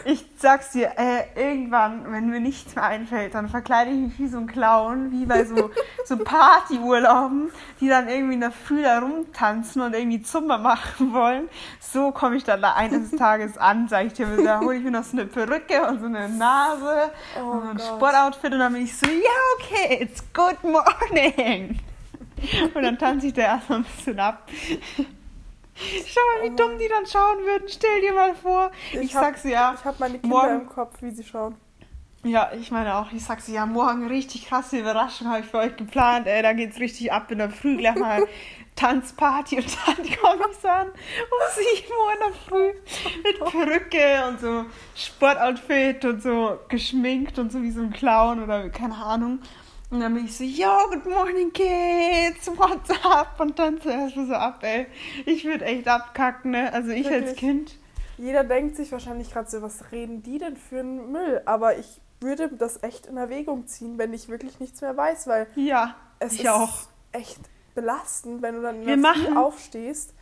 ich 0.11 0.25
sag's 0.37 0.71
dir, 0.71 0.91
äh, 0.97 1.27
irgendwann, 1.33 2.11
wenn 2.11 2.29
mir 2.29 2.41
nichts 2.41 2.75
mehr 2.75 2.83
einfällt, 2.83 3.35
dann 3.35 3.47
verkleide 3.47 3.89
ich 3.89 3.97
mich 3.97 4.19
wie 4.19 4.27
so 4.27 4.37
ein 4.37 4.47
Clown, 4.47 5.13
wie 5.13 5.25
bei 5.25 5.45
so, 5.45 5.71
so 6.03 6.17
Partyurlauben, 6.17 7.51
die 7.79 7.87
dann 7.87 8.09
irgendwie 8.09 8.33
in 8.33 8.41
der 8.41 8.51
Früh 8.51 8.83
da 8.83 8.99
rumtanzen 8.99 9.81
und 9.81 9.95
irgendwie 9.95 10.21
Zumba 10.21 10.57
machen 10.57 11.13
wollen. 11.13 11.47
So 11.79 12.11
komme 12.11 12.35
ich 12.35 12.43
dann 12.43 12.61
da 12.61 12.73
eines 12.73 13.11
Tages 13.17 13.57
an, 13.57 13.87
sag 13.87 14.07
ich 14.07 14.13
dir. 14.13 14.27
Da 14.43 14.59
hole 14.59 14.75
ich 14.75 14.83
mir 14.83 14.91
noch 14.91 15.05
so 15.05 15.15
eine 15.15 15.25
Perücke 15.25 15.87
und 15.87 16.01
so 16.01 16.07
eine 16.07 16.27
Nase 16.27 17.11
oh 17.39 17.51
und 17.51 17.61
so 17.61 17.69
ein 17.69 17.77
Gott. 17.77 17.85
Sportoutfit 17.85 18.51
und 18.51 18.59
dann 18.59 18.73
bin 18.73 18.83
ich 18.83 18.97
so, 18.97 19.05
ja, 19.05 19.55
okay, 19.57 20.03
it's 20.03 20.21
good 20.33 20.61
morning. 20.63 21.79
Und 22.73 22.83
dann 22.83 22.97
tanze 22.97 23.27
ich 23.27 23.33
da 23.33 23.43
erstmal 23.43 23.79
ein 23.79 23.85
bisschen 23.85 24.19
ab. 24.19 24.49
Schau 25.75 26.21
mal, 26.33 26.43
wie 26.43 26.53
oh 26.53 26.55
dumm 26.55 26.77
die 26.79 26.87
dann 26.87 27.05
schauen 27.05 27.39
würden. 27.45 27.67
Stell 27.67 28.01
dir 28.01 28.13
mal 28.13 28.33
vor. 28.33 28.71
Ich, 28.93 28.99
ich 28.99 29.15
hab, 29.15 29.23
sag's 29.23 29.43
ja. 29.43 29.75
Ich 29.77 29.83
habe 29.83 29.97
meine 29.99 30.19
Kinder 30.19 30.35
morgen, 30.35 30.61
im 30.61 30.69
Kopf, 30.69 31.01
wie 31.01 31.11
sie 31.11 31.23
schauen. 31.23 31.55
Ja, 32.23 32.51
ich 32.59 32.71
meine 32.71 32.95
auch, 32.95 33.11
ich 33.11 33.23
sag's 33.23 33.47
ja, 33.47 33.67
morgen 33.67 34.07
richtig 34.07 34.47
krasse 34.47 34.79
Überraschung 34.79 35.27
habe 35.27 35.41
ich 35.41 35.45
für 35.45 35.59
euch 35.59 35.75
geplant. 35.75 36.25
Ey, 36.25 36.41
da 36.41 36.53
geht's 36.53 36.79
richtig 36.79 37.11
ab 37.11 37.29
in 37.29 37.37
der 37.37 37.51
Früh 37.51 37.77
gleich 37.77 37.95
mal 37.95 38.25
Tanzparty 38.75 39.57
und 39.57 39.77
dann 39.85 39.95
komme 40.21 40.45
ich 40.49 40.57
so 40.57 40.67
an 40.67 40.87
um 40.87 40.93
7 41.53 41.87
Uhr 41.91 42.13
in 42.13 42.19
der 42.19 42.33
Früh 42.47 42.73
mit 43.23 43.51
Perücke 43.51 44.27
und 44.27 44.39
so 44.39 44.65
Sportoutfit 44.95 46.03
und 46.03 46.23
so 46.23 46.59
geschminkt 46.67 47.37
und 47.37 47.51
so 47.51 47.61
wie 47.61 47.71
so 47.71 47.81
ein 47.81 47.91
Clown 47.91 48.43
oder 48.43 48.69
keine 48.69 48.95
Ahnung. 48.95 49.39
Und 49.91 49.99
dann 49.99 50.15
bin 50.15 50.25
ich 50.25 50.35
so, 50.35 50.43
yo, 50.43 50.89
good 50.89 51.05
morning 51.05 51.53
kids, 51.53 52.47
what's 52.57 52.89
up? 53.05 53.39
Und 53.39 53.59
dann 53.59 53.79
zuerst 53.79 54.15
so 54.15 54.33
ab, 54.33 54.63
ey. 54.63 54.87
Ich 55.25 55.45
würde 55.45 55.65
echt 55.65 55.87
abkacken, 55.87 56.51
ne? 56.51 56.73
Also 56.73 56.89
ich 56.89 57.05
Wirklich? 57.09 57.29
als 57.29 57.37
Kind. 57.37 57.77
Jeder 58.17 58.43
denkt 58.43 58.77
sich 58.77 58.91
wahrscheinlich 58.91 59.31
gerade 59.31 59.49
so, 59.49 59.61
was 59.61 59.91
reden 59.91 60.23
die 60.23 60.37
denn 60.39 60.57
für 60.57 60.79
einen 60.79 61.11
Müll? 61.11 61.41
Aber 61.45 61.77
ich 61.77 62.01
würde 62.19 62.49
das 62.49 62.81
echt 62.81 63.05
in 63.05 63.17
Erwägung 63.17 63.67
ziehen, 63.67 63.97
wenn 63.97 64.13
ich 64.13 64.29
wirklich 64.29 64.59
nichts 64.59 64.81
mehr 64.81 64.95
weiß, 64.95 65.27
weil 65.27 65.47
ja, 65.55 65.95
es 66.19 66.33
ich 66.33 66.41
ist 66.41 66.49
auch. 66.49 66.79
echt 67.11 67.39
belastend, 67.75 68.41
wenn 68.41 68.55
du 68.55 68.61
dann 68.61 68.81
in 68.81 69.01
der 69.01 69.37
aufstehst 69.37 70.13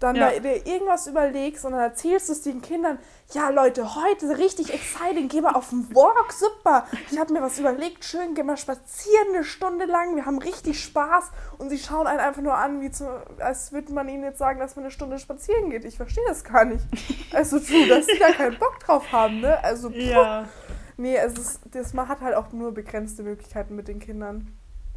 dann 0.00 0.16
ja. 0.16 0.30
dir 0.30 0.66
irgendwas 0.66 1.06
überlegst 1.06 1.64
und 1.66 1.72
dann 1.72 1.82
erzählst 1.82 2.30
du 2.30 2.32
es 2.32 2.40
den 2.40 2.62
Kindern, 2.62 2.98
ja 3.32 3.50
Leute, 3.50 3.94
heute 3.94 4.38
richtig 4.38 4.72
exciting, 4.72 5.28
gehen 5.28 5.44
wir 5.44 5.54
auf 5.54 5.68
den 5.68 5.94
Walk, 5.94 6.32
super. 6.32 6.86
Ich 7.10 7.18
habe 7.18 7.34
mir 7.34 7.42
was 7.42 7.58
überlegt, 7.58 8.04
schön, 8.04 8.34
gehen 8.34 8.46
wir 8.46 8.56
spazieren 8.56 9.34
eine 9.34 9.44
Stunde 9.44 9.84
lang, 9.84 10.16
wir 10.16 10.24
haben 10.24 10.38
richtig 10.38 10.82
Spaß 10.82 11.30
und 11.58 11.68
sie 11.68 11.78
schauen 11.78 12.06
einen 12.06 12.18
einfach 12.18 12.40
nur 12.40 12.54
an, 12.54 12.80
wie 12.80 12.90
zu, 12.90 13.06
als 13.38 13.72
würde 13.72 13.92
man 13.92 14.08
ihnen 14.08 14.24
jetzt 14.24 14.38
sagen, 14.38 14.58
dass 14.58 14.74
man 14.74 14.86
eine 14.86 14.90
Stunde 14.90 15.18
spazieren 15.18 15.68
geht. 15.68 15.84
Ich 15.84 15.98
verstehe 15.98 16.24
das 16.26 16.44
gar 16.44 16.64
nicht. 16.64 16.84
Also 17.32 17.60
true, 17.60 17.86
dass 17.86 18.06
sie 18.06 18.18
da 18.18 18.32
keinen 18.32 18.58
Bock 18.58 18.80
drauf 18.80 19.12
haben, 19.12 19.40
ne? 19.40 19.62
Also, 19.62 19.88
ja. 19.90 20.48
Nee, 20.96 21.16
es 21.16 21.38
ist, 21.38 21.60
das, 21.70 21.94
man 21.94 22.08
hat 22.08 22.20
halt 22.20 22.34
auch 22.34 22.50
nur 22.52 22.72
begrenzte 22.72 23.22
Möglichkeiten 23.22 23.76
mit 23.76 23.86
den 23.86 24.00
Kindern. 24.00 24.52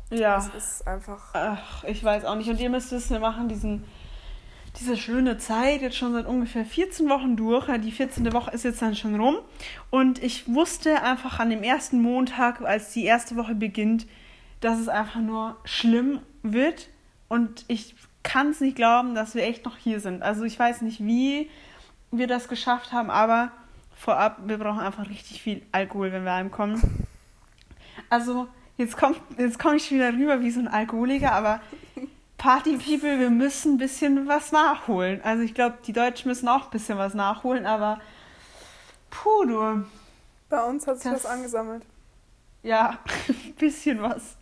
Ja. 0.09 0.35
Das 0.35 0.49
ist 0.55 0.87
einfach... 0.87 1.29
Ach, 1.33 1.83
ich 1.83 2.03
weiß 2.03 2.25
auch 2.25 2.35
nicht. 2.35 2.49
Und 2.49 2.59
ihr 2.59 2.69
müsst 2.69 2.91
wissen, 2.91 3.11
wir 3.11 3.19
machen 3.19 3.49
diesen 3.49 3.85
diese 4.79 4.97
schöne 4.97 5.37
Zeit 5.37 5.81
jetzt 5.81 5.97
schon 5.97 6.13
seit 6.13 6.25
ungefähr 6.25 6.65
14 6.65 7.07
Wochen 7.09 7.35
durch. 7.35 7.67
Die 7.81 7.91
14. 7.91 8.33
Woche 8.33 8.51
ist 8.51 8.63
jetzt 8.63 8.81
dann 8.81 8.95
schon 8.95 9.19
rum. 9.19 9.37
Und 9.89 10.21
ich 10.21 10.47
wusste 10.47 11.03
einfach 11.03 11.39
an 11.39 11.49
dem 11.49 11.63
ersten 11.63 12.01
Montag, 12.01 12.61
als 12.61 12.91
die 12.93 13.05
erste 13.05 13.35
Woche 13.35 13.55
beginnt, 13.55 14.07
dass 14.61 14.79
es 14.79 14.87
einfach 14.87 15.19
nur 15.19 15.57
schlimm 15.63 16.19
wird. 16.41 16.89
Und 17.27 17.65
ich 17.67 17.95
kann 18.23 18.49
es 18.49 18.61
nicht 18.61 18.75
glauben, 18.75 19.15
dass 19.15 19.35
wir 19.35 19.43
echt 19.43 19.65
noch 19.65 19.77
hier 19.77 19.99
sind. 19.99 20.23
Also 20.23 20.43
ich 20.43 20.57
weiß 20.57 20.81
nicht, 20.81 21.05
wie 21.05 21.49
wir 22.11 22.27
das 22.27 22.47
geschafft 22.47 22.91
haben, 22.93 23.09
aber 23.09 23.51
vorab, 23.95 24.39
wir 24.45 24.57
brauchen 24.57 24.79
einfach 24.79 25.09
richtig 25.09 25.41
viel 25.41 25.61
Alkohol, 25.71 26.11
wenn 26.11 26.23
wir 26.23 26.33
heimkommen. 26.33 26.81
Also 28.09 28.47
jetzt, 28.77 28.97
jetzt 29.37 29.59
komme 29.59 29.75
ich 29.75 29.91
wieder 29.91 30.13
rüber 30.13 30.41
wie 30.41 30.51
so 30.51 30.59
ein 30.59 30.67
Alkoholiker, 30.67 31.31
aber 31.31 31.61
Party 32.37 32.77
People, 32.77 33.19
wir 33.19 33.29
müssen 33.29 33.75
ein 33.75 33.77
bisschen 33.77 34.27
was 34.27 34.51
nachholen. 34.51 35.21
Also 35.23 35.43
ich 35.43 35.53
glaube, 35.53 35.77
die 35.85 35.93
Deutschen 35.93 36.27
müssen 36.29 36.47
auch 36.47 36.65
ein 36.65 36.71
bisschen 36.71 36.97
was 36.97 37.13
nachholen, 37.13 37.65
aber 37.65 37.99
puh, 39.09 39.45
du. 39.45 39.85
Bei 40.49 40.63
uns 40.63 40.85
hat 40.85 40.99
sich 40.99 41.11
das, 41.11 41.23
was 41.23 41.31
angesammelt. 41.31 41.83
Ja, 42.61 42.99
ein 43.27 43.53
bisschen 43.55 44.01
was. 44.01 44.35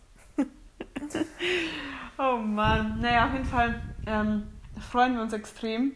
oh 2.18 2.36
Mann. 2.38 3.00
Naja, 3.00 3.26
auf 3.26 3.32
jeden 3.32 3.44
Fall 3.44 3.80
ähm, 4.06 4.48
freuen 4.90 5.14
wir 5.14 5.22
uns 5.22 5.32
extrem. 5.32 5.94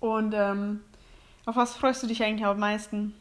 Und 0.00 0.32
ähm, 0.34 0.82
auf 1.46 1.56
was 1.56 1.74
freust 1.74 2.02
du 2.02 2.06
dich 2.06 2.22
eigentlich 2.22 2.46
am 2.46 2.58
meisten? 2.58 3.14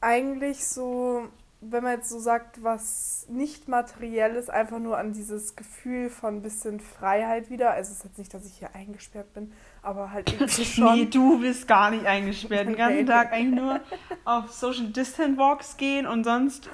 Eigentlich 0.00 0.64
so 0.66 1.28
wenn 1.70 1.82
man 1.82 1.92
jetzt 1.92 2.08
so 2.08 2.18
sagt, 2.18 2.62
was 2.62 3.26
nicht 3.28 3.68
materiell 3.68 4.34
ist, 4.34 4.50
einfach 4.50 4.78
nur 4.78 4.98
an 4.98 5.12
dieses 5.12 5.56
Gefühl 5.56 6.10
von 6.10 6.36
ein 6.36 6.42
bisschen 6.42 6.80
Freiheit 6.80 7.50
wieder. 7.50 7.70
Also 7.70 7.92
es 7.92 7.98
ist 7.98 8.04
jetzt 8.04 8.18
nicht, 8.18 8.34
dass 8.34 8.46
ich 8.46 8.58
hier 8.58 8.74
eingesperrt 8.74 9.32
bin, 9.34 9.52
aber 9.82 10.12
halt 10.12 10.32
irgendwie 10.32 10.64
schon. 10.64 10.94
nee, 10.94 11.04
du 11.06 11.40
bist 11.40 11.66
gar 11.68 11.90
nicht 11.90 12.06
eingesperrt. 12.06 12.68
Den 12.68 12.76
ganzen 12.76 13.06
Tag 13.06 13.32
eigentlich 13.32 13.60
nur 13.60 13.80
auf 14.24 14.52
Social 14.52 14.88
Distant 14.88 15.38
Walks 15.38 15.76
gehen 15.76 16.06
und 16.06 16.24
sonst, 16.24 16.68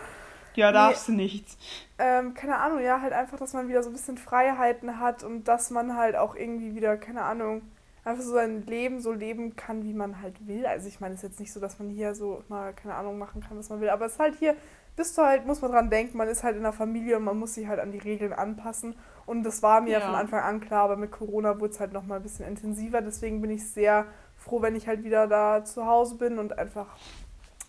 ja, 0.54 0.72
darfst 0.72 1.08
nee, 1.08 1.16
du 1.16 1.22
nichts. 1.22 1.56
Ähm, 1.98 2.34
keine 2.34 2.58
Ahnung, 2.58 2.80
ja, 2.80 3.00
halt 3.00 3.12
einfach, 3.12 3.38
dass 3.38 3.52
man 3.52 3.68
wieder 3.68 3.82
so 3.82 3.90
ein 3.90 3.94
bisschen 3.94 4.18
Freiheiten 4.18 4.98
hat 4.98 5.22
und 5.22 5.44
dass 5.48 5.70
man 5.70 5.96
halt 5.96 6.16
auch 6.16 6.34
irgendwie 6.34 6.74
wieder, 6.74 6.96
keine 6.96 7.22
Ahnung, 7.22 7.62
einfach 8.04 8.22
so 8.22 8.32
sein 8.32 8.66
Leben 8.66 9.00
so 9.00 9.12
leben 9.12 9.56
kann, 9.56 9.84
wie 9.84 9.94
man 9.94 10.20
halt 10.20 10.46
will. 10.46 10.66
Also 10.66 10.88
ich 10.88 11.00
meine, 11.00 11.14
es 11.14 11.22
ist 11.22 11.30
jetzt 11.30 11.40
nicht 11.40 11.52
so, 11.52 11.60
dass 11.60 11.78
man 11.78 11.88
hier 11.88 12.14
so 12.14 12.42
mal, 12.48 12.72
keine 12.72 12.94
Ahnung, 12.94 13.18
machen 13.18 13.42
kann, 13.42 13.58
was 13.58 13.70
man 13.70 13.80
will, 13.80 13.90
aber 13.90 14.06
es 14.06 14.14
ist 14.14 14.18
halt 14.18 14.36
hier 14.36 14.56
bist 14.96 15.16
du 15.16 15.22
halt, 15.22 15.46
muss 15.46 15.62
man 15.62 15.72
dran 15.72 15.90
denken, 15.90 16.18
man 16.18 16.28
ist 16.28 16.42
halt 16.42 16.56
in 16.56 16.62
der 16.62 16.72
Familie 16.72 17.16
und 17.16 17.24
man 17.24 17.38
muss 17.38 17.54
sich 17.54 17.66
halt 17.66 17.80
an 17.80 17.92
die 17.92 17.98
Regeln 17.98 18.32
anpassen. 18.32 18.94
Und 19.24 19.42
das 19.44 19.62
war 19.62 19.80
mir 19.80 19.92
ja. 19.92 20.00
von 20.00 20.14
Anfang 20.14 20.40
an 20.40 20.60
klar, 20.60 20.84
aber 20.84 20.96
mit 20.96 21.10
Corona 21.10 21.58
wurde 21.60 21.72
es 21.72 21.80
halt 21.80 21.92
nochmal 21.92 22.18
ein 22.18 22.22
bisschen 22.22 22.46
intensiver. 22.46 23.00
Deswegen 23.00 23.40
bin 23.40 23.50
ich 23.50 23.66
sehr 23.66 24.06
froh, 24.36 24.60
wenn 24.60 24.76
ich 24.76 24.86
halt 24.86 25.04
wieder 25.04 25.26
da 25.26 25.64
zu 25.64 25.86
Hause 25.86 26.16
bin 26.16 26.38
und 26.38 26.58
einfach 26.58 26.86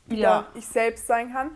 ja. 0.07 0.47
ich 0.55 0.67
selbst 0.67 1.07
sein 1.07 1.31
kann. 1.31 1.51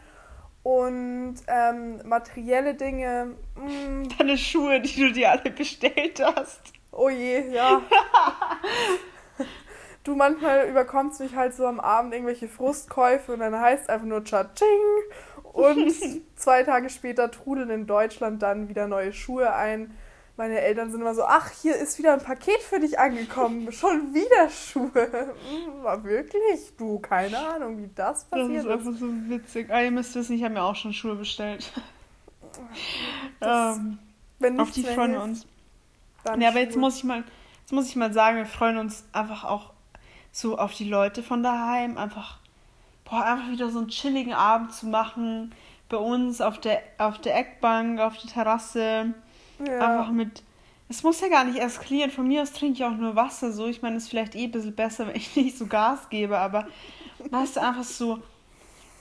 Und 0.63 1.35
ähm, 1.47 2.01
materielle 2.05 2.73
Dinge. 2.73 3.35
Mh, 3.55 3.63
mm. 3.65 4.09
Deine 4.17 4.37
Schuhe, 4.37 4.81
die 4.81 5.01
du 5.01 5.11
dir 5.11 5.31
alle 5.31 5.51
bestellt 5.51 6.21
hast. 6.23 6.73
Oh 6.97 7.10
je, 7.10 7.51
ja. 7.51 7.83
du, 10.03 10.15
manchmal 10.15 10.67
überkommst 10.67 11.19
mich 11.19 11.36
halt 11.36 11.53
so 11.53 11.67
am 11.67 11.79
Abend 11.79 12.12
irgendwelche 12.12 12.47
Frustkäufe 12.47 13.33
und 13.33 13.39
dann 13.39 13.57
heißt 13.57 13.83
es 13.83 13.89
einfach 13.89 14.07
nur 14.07 14.23
Cha-Ching 14.23 14.65
und 15.53 15.93
zwei 16.36 16.63
Tage 16.63 16.89
später 16.89 17.29
trudeln 17.29 17.69
in 17.69 17.86
Deutschland 17.86 18.41
dann 18.41 18.67
wieder 18.67 18.88
neue 18.88 19.13
Schuhe 19.13 19.53
ein. 19.53 19.95
Meine 20.38 20.60
Eltern 20.62 20.89
sind 20.89 21.01
immer 21.01 21.13
so, 21.13 21.23
ach, 21.23 21.51
hier 21.51 21.75
ist 21.75 21.99
wieder 21.99 22.13
ein 22.13 22.23
Paket 22.23 22.62
für 22.62 22.79
dich 22.79 22.97
angekommen. 22.97 23.71
Schon 23.71 24.15
wieder 24.15 24.49
Schuhe. 24.49 25.36
Hm, 25.49 25.83
war 25.83 26.03
wirklich? 26.03 26.75
Du, 26.77 26.97
keine 26.97 27.38
Ahnung, 27.38 27.77
wie 27.77 27.91
das 27.93 28.25
passiert 28.25 28.49
ist. 28.49 28.65
Das 28.65 28.81
ist 28.81 28.88
einfach 28.88 28.99
so 28.99 29.07
witzig. 29.29 29.69
Ah, 29.69 29.81
ihr 29.83 29.91
müsst 29.91 30.15
wissen, 30.15 30.36
ich 30.36 30.43
habe 30.43 30.55
mir 30.55 30.63
auch 30.63 30.75
schon 30.75 30.93
Schuhe 30.93 31.15
bestellt. 31.15 31.71
Das, 33.39 33.77
ähm, 33.77 33.99
wenn 34.39 34.60
auf 34.60 34.71
die 34.71 34.83
freuen 34.83 35.12
wir 35.12 35.21
Ja, 36.37 36.49
aber 36.49 36.59
jetzt 36.59 36.77
muss 36.77 36.97
ich 36.97 37.03
mal, 37.03 37.23
jetzt 37.61 37.71
muss 37.71 37.87
ich 37.87 37.95
mal 37.95 38.13
sagen, 38.13 38.37
wir 38.37 38.45
freuen 38.45 38.77
uns 38.77 39.05
einfach 39.13 39.43
auch 39.43 39.71
so 40.31 40.57
auf 40.57 40.73
die 40.73 40.87
Leute 40.87 41.23
von 41.23 41.43
daheim. 41.43 41.97
Einfach 41.97 42.39
boah, 43.09 43.23
einfach 43.23 43.49
wieder 43.49 43.69
so 43.69 43.79
einen 43.79 43.87
chilligen 43.87 44.33
Abend 44.33 44.73
zu 44.73 44.87
machen. 44.87 45.53
Bei 45.89 45.97
uns 45.97 46.41
auf 46.41 46.59
der, 46.59 46.81
auf 46.97 47.19
der 47.19 47.37
Eckbank, 47.37 47.99
auf 47.99 48.17
der 48.17 48.29
Terrasse. 48.29 49.13
Ja. 49.65 49.79
Einfach 49.99 50.11
mit. 50.11 50.43
Es 50.89 51.03
muss 51.03 51.19
ja 51.21 51.29
gar 51.29 51.43
nicht 51.43 51.59
eskalieren. 51.59 52.11
Von 52.11 52.27
mir 52.27 52.41
aus 52.41 52.53
trinke 52.53 52.79
ich 52.79 52.85
auch 52.85 52.95
nur 52.95 53.15
Wasser. 53.15 53.51
So, 53.51 53.67
ich 53.67 53.81
meine, 53.81 53.97
es 53.97 54.03
ist 54.03 54.09
vielleicht 54.09 54.35
eh 54.35 54.45
ein 54.45 54.51
bisschen 54.51 54.75
besser, 54.75 55.07
wenn 55.07 55.15
ich 55.15 55.35
nicht 55.35 55.57
so 55.57 55.67
Gas 55.67 56.09
gebe, 56.09 56.37
aber 56.37 56.67
weißt 57.29 57.57
du, 57.57 57.61
einfach 57.61 57.83
so. 57.83 58.19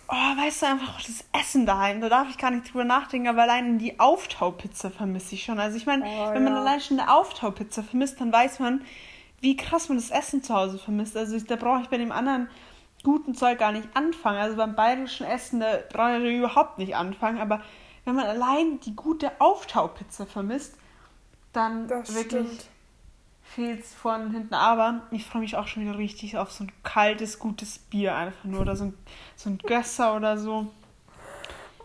Oh, 0.09 0.13
weißt 0.13 0.63
du, 0.63 0.67
einfach 0.67 1.03
das 1.03 1.25
Essen 1.33 1.67
daheim, 1.67 2.01
da 2.01 2.09
darf 2.09 2.31
ich 2.31 2.39
gar 2.39 2.51
nicht 2.51 2.73
drüber 2.73 2.85
nachdenken, 2.85 3.27
aber 3.27 3.43
allein 3.43 3.79
die 3.79 3.99
Auftaupizza 3.99 4.91
vermisse 4.91 5.35
ich 5.35 5.45
schon. 5.45 5.59
Also 5.59 5.77
ich 5.77 5.87
meine, 5.87 6.05
oh, 6.05 6.33
wenn 6.33 6.45
man 6.45 6.53
ja. 6.53 6.61
allein 6.61 6.81
schon 6.81 7.01
eine 7.01 7.13
Auftaupizza 7.13 7.83
vermisst, 7.83 8.21
dann 8.21 8.33
weiß 8.33 8.61
man, 8.61 8.83
wie 9.41 9.57
krass 9.57 9.89
man 9.89 9.99
das 9.99 10.11
Essen 10.11 10.43
zu 10.43 10.55
Hause 10.55 10.79
vermisst. 10.79 11.17
Also 11.17 11.39
da 11.41 11.57
brauche 11.57 11.83
ich 11.83 11.89
bei 11.89 11.99
dem 11.99 12.13
anderen 12.13 12.49
guten 13.03 13.35
Zeug 13.35 13.59
gar 13.59 13.73
nicht 13.73 13.89
anfangen. 13.95 14.39
Also 14.39 14.57
beim 14.57 14.77
bayerischen 14.77 15.27
Essen, 15.27 15.61
da 15.61 15.79
brauche 15.93 16.19
ich 16.19 16.39
überhaupt 16.39 16.79
nicht 16.79 16.95
anfangen. 16.95 17.39
Aber 17.39 17.63
wenn 18.05 18.15
man 18.15 18.27
allein 18.27 18.81
die 18.81 18.95
gute 18.95 19.41
Auftaupizza 19.41 20.27
vermisst, 20.27 20.77
dann 21.53 21.89
das 21.89 22.15
wirklich 22.15 22.69
fehlt 23.55 23.81
es 23.81 23.95
von 23.95 24.31
hinten. 24.31 24.55
Aber 24.55 25.03
ich 25.11 25.25
freue 25.25 25.43
mich 25.43 25.57
auch 25.57 25.67
schon 25.67 25.85
wieder 25.85 25.99
richtig 25.99 26.37
auf 26.37 26.53
so 26.53 26.65
ein 26.65 26.73
kaltes, 26.83 27.39
gutes 27.39 27.79
Bier 27.79 28.15
einfach 28.15 28.45
nur. 28.45 28.61
Oder 28.61 28.77
so 28.77 28.85
ein, 28.87 28.95
so 29.37 29.51
ein 29.51 29.59
Gösser 29.59 30.17
oder 30.17 30.37
so. 30.37 30.73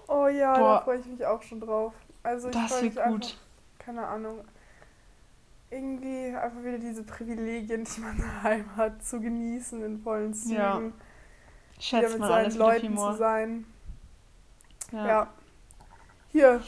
Oh 0.07 0.27
ja, 0.27 0.57
Boah. 0.57 0.75
da 0.75 0.81
freue 0.81 0.99
ich 0.99 1.05
mich 1.05 1.25
auch 1.25 1.41
schon 1.41 1.61
drauf. 1.61 1.93
Also 2.23 2.49
ich 2.49 2.55
das 2.55 2.81
wird 2.81 2.95
gut. 2.95 2.99
Einfach, 2.99 3.35
keine 3.79 4.05
Ahnung. 4.05 4.39
irgendwie 5.69 6.35
einfach 6.35 6.63
wieder 6.63 6.77
diese 6.77 7.03
Privilegien, 7.03 7.85
die 7.85 8.01
man 8.01 8.17
daheim 8.43 8.75
hat, 8.75 9.03
zu 9.05 9.21
genießen 9.21 9.83
in 9.83 10.01
vollen 10.01 10.33
Zügen. 10.33 10.55
Ja. 10.55 10.81
Schätzt 11.79 12.19
mit 12.19 12.27
seinen 12.27 12.55
Leuten 12.57 12.97
zu 12.97 13.13
sein. 13.13 13.65
Ja. 14.91 15.07
ja. 15.07 15.27
Hier, 16.31 16.61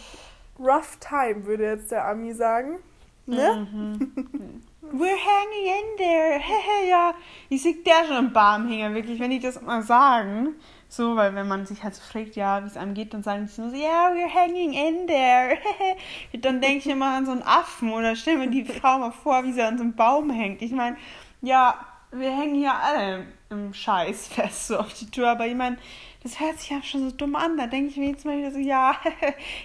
rough 0.58 0.97
time, 0.99 1.45
würde 1.45 1.65
jetzt 1.65 1.91
der 1.91 2.08
Ami 2.08 2.34
sagen. 2.34 2.79
Ne? 3.25 3.67
Mhm. 3.71 4.63
We're 4.91 5.17
hanging 5.17 5.67
in 5.67 5.98
there. 5.98 6.41
ja, 6.89 7.13
ich 7.50 7.62
sehe 7.63 7.76
der 7.76 8.06
schon 8.06 8.17
im 8.17 8.34
Barmhänger, 8.34 8.93
wirklich, 8.93 9.19
wenn 9.19 9.32
die 9.32 9.39
das 9.39 9.62
mal 9.62 9.82
sagen. 9.82 10.56
So, 10.89 11.15
weil 11.15 11.34
wenn 11.34 11.48
man 11.48 11.65
sich 11.65 11.84
halt 11.84 11.96
so 11.96 12.02
fragt, 12.04 12.36
ja, 12.36 12.62
wie 12.63 12.67
es 12.67 12.78
einem 12.78 12.93
geht, 12.93 13.13
dann 13.13 13.24
sagen 13.24 13.46
die 13.48 13.52
so, 13.52 13.63
ja, 13.63 14.10
we're 14.12 14.32
hanging 14.32 14.74
in 14.74 15.08
there. 15.08 15.58
dann 16.41 16.62
denke 16.62 16.78
ich 16.78 16.88
immer 16.88 17.15
an 17.15 17.26
so 17.26 17.32
einen 17.32 17.43
Affen 17.43 17.91
oder 17.91 18.15
stell 18.15 18.38
mir 18.38 18.50
die 18.50 18.65
Frau 18.65 19.00
mal 19.00 19.12
vor, 19.12 19.43
wie 19.43 19.54
sie 19.54 19.63
an 19.63 19.78
so 19.78 19.84
einem 19.84 19.96
Baum 19.96 20.30
hängt. 20.30 20.62
Ich 20.62 20.72
meine, 20.72 20.98
ja, 21.41 21.76
wir 22.12 22.30
hängen 22.30 22.56
hier 22.56 22.76
alle 22.76 23.26
im 23.50 23.74
Scheiß 23.74 24.28
fest, 24.34 24.67
so 24.67 24.78
auf 24.78 24.93
die 24.93 25.10
Tür, 25.10 25.30
aber 25.30 25.48
ich 25.48 25.56
meine, 25.56 25.78
das 26.22 26.39
hört 26.39 26.60
sich 26.60 26.69
ja 26.69 26.84
schon 26.84 27.10
so 27.10 27.15
dumm 27.15 27.36
an. 27.36 27.58
Da 27.58 27.67
denke 27.67 27.89
ich 27.89 27.98
mir 27.98 28.10
jetzt 28.10 28.26
mal 28.26 28.38
wieder 28.38 28.52
so, 28.52 28.60
ja, 28.60 28.96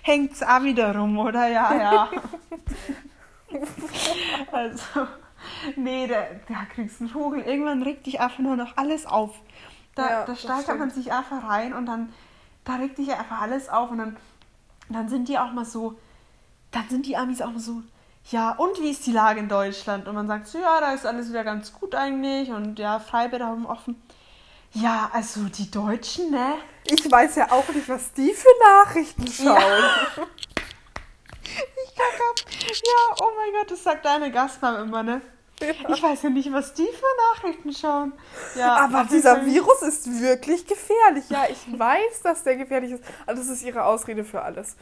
hängt's 0.03 0.43
auch 0.43 0.63
wieder 0.63 0.97
rum, 0.97 1.19
oder? 1.19 1.49
Ja, 1.49 1.75
ja. 1.75 2.11
also, 4.53 5.07
nee, 5.77 6.07
da, 6.07 6.27
da 6.49 6.65
kriegst 6.73 7.01
du 7.01 7.05
einen 7.05 7.13
Vogel. 7.13 7.43
Irgendwann 7.43 7.83
regt 7.83 8.07
dich 8.07 8.21
einfach 8.21 8.41
nur 8.41 8.57
noch 8.57 8.77
alles 8.77 9.07
auf. 9.07 9.35
Da, 9.95 10.11
ja, 10.11 10.25
da 10.25 10.37
steigert 10.37 10.79
man 10.79 10.91
sich 10.91 11.13
einfach 11.13 11.49
rein 11.49 11.73
und 11.73 11.87
dann 11.87 12.13
da 12.69 12.77
regt 12.77 12.99
dich 12.99 13.11
einfach 13.11 13.41
alles 13.41 13.69
auf 13.69 13.91
und 13.91 13.99
dann, 13.99 14.17
dann 14.91 15.09
sind 15.09 15.29
die 15.29 15.39
auch 15.39 15.53
mal 15.53 15.65
so, 15.65 15.99
dann 16.71 16.87
sind 16.89 17.07
die 17.07 17.17
Amis 17.17 17.41
auch 17.41 17.51
mal 17.51 17.61
so, 17.61 17.83
ja, 18.31 18.51
und 18.51 18.79
wie 18.81 18.91
ist 18.91 19.07
die 19.07 19.13
Lage 19.13 19.41
in 19.41 19.49
Deutschland? 19.49 20.07
Und 20.07 20.15
man 20.15 20.27
sagt 20.27 20.49
so, 20.49 20.59
ja, 20.59 20.79
da 20.81 20.93
ist 20.93 21.07
alles 21.07 21.31
wieder 21.31 21.45
ganz 21.45 21.73
gut 21.73 21.95
eigentlich 21.95 22.51
und 22.51 22.79
ja, 22.79 22.99
Freibäder 22.99 23.47
haben 23.47 23.65
offen. 23.65 24.01
Ja, 24.75 25.09
also 25.15 25.45
die 25.45 25.71
Deutschen, 25.71 26.31
ne? 26.31 26.57
Ich 26.85 27.11
weiß 27.11 27.37
ja 27.37 27.51
auch 27.51 27.67
nicht, 27.71 27.89
was 27.89 28.13
die 28.13 28.35
für 28.35 28.49
Nachrichten 28.63 29.27
schauen. 29.27 29.47
Ja. 29.47 30.27
kann 31.99 32.61
Ja, 32.61 33.17
oh 33.21 33.31
mein 33.37 33.53
Gott, 33.53 33.71
das 33.71 33.83
sagt 33.83 34.05
deine 34.05 34.31
Gastmama 34.31 34.83
immer, 34.83 35.03
ne? 35.03 35.21
Ja. 35.61 35.73
Ich 35.93 36.03
weiß 36.03 36.23
ja 36.23 36.31
nicht, 36.31 36.53
was 36.53 36.73
die 36.75 36.87
für 36.87 37.35
Nachrichten 37.35 37.73
schauen. 37.73 38.13
Ja, 38.57 38.77
aber 38.77 39.09
dieser 39.11 39.45
Virus 39.45 39.83
ist 39.83 40.21
wirklich 40.21 40.67
gefährlich. 40.67 41.25
Ja, 41.29 41.47
ich 41.51 41.79
weiß, 41.79 42.23
dass 42.23 42.45
der 42.45 42.57
gefährlich 42.57 42.93
ist. 42.93 43.05
Aber 43.27 43.35
das 43.35 43.49
ist 43.49 43.65
ihre 43.65 43.85
Ausrede 43.85 44.25
für 44.25 44.43
alles. 44.43 44.77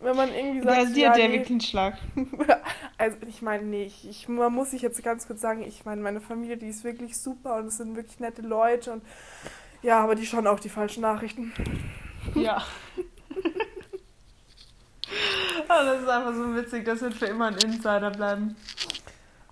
Wenn 0.00 0.16
man 0.16 0.34
irgendwie 0.34 0.62
sagt, 0.62 0.78
ja, 0.78 0.86
sie 0.86 1.08
hat 1.08 1.18
ja 1.18 1.28
nee, 1.28 1.34
wirklich 1.34 1.50
einen 1.50 1.60
Schlag. 1.60 1.98
also 2.98 3.16
ich 3.28 3.40
meine, 3.40 3.64
nee, 3.64 3.84
ich, 3.84 4.08
ich, 4.08 4.28
man 4.28 4.52
muss 4.52 4.72
sich 4.72 4.82
jetzt 4.82 5.02
ganz 5.04 5.26
kurz 5.26 5.40
sagen, 5.40 5.62
ich 5.62 5.84
meine, 5.84 6.00
meine 6.02 6.20
Familie, 6.20 6.56
die 6.56 6.68
ist 6.68 6.82
wirklich 6.82 7.16
super 7.16 7.56
und 7.56 7.66
es 7.66 7.76
sind 7.76 7.94
wirklich 7.94 8.18
nette 8.18 8.42
Leute 8.42 8.92
und 8.92 9.02
ja, 9.82 10.02
aber 10.02 10.14
die 10.14 10.26
schauen 10.26 10.46
auch 10.46 10.60
die 10.60 10.68
falschen 10.68 11.02
Nachrichten. 11.02 11.52
Ja. 12.34 12.62
oh, 15.64 15.84
das 15.84 16.02
ist 16.02 16.08
einfach 16.08 16.34
so 16.34 16.54
witzig, 16.54 16.84
das 16.84 17.00
wird 17.00 17.14
für 17.14 17.26
immer 17.26 17.46
ein 17.46 17.56
Insider 17.56 18.10
bleiben. 18.10 18.56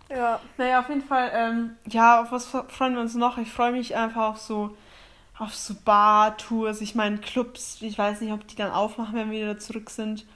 Ja. 0.09 0.41
Naja, 0.57 0.81
auf 0.81 0.89
jeden 0.89 1.03
Fall, 1.03 1.31
ähm, 1.33 1.77
ja, 1.87 2.23
auf 2.23 2.33
was 2.33 2.47
freuen 2.47 2.95
wir 2.95 3.01
uns 3.01 3.15
noch? 3.15 3.39
Ich 3.39 3.51
freue 3.51 3.73
mich 3.73 3.97
einfach 3.97 4.31
auf 4.31 4.39
so, 4.39 4.77
auf 5.39 5.55
so 5.55 5.75
Bar-Tours. 5.85 6.81
Ich 6.81 6.95
meine, 6.95 7.19
Clubs, 7.19 7.79
ich 7.81 7.97
weiß 7.97 8.21
nicht, 8.21 8.33
ob 8.33 8.47
die 8.47 8.57
dann 8.57 8.73
aufmachen, 8.73 9.15
wenn 9.15 9.31
wir 9.31 9.41
wieder 9.43 9.59
zurück 9.59 9.91
sind. 9.91 10.27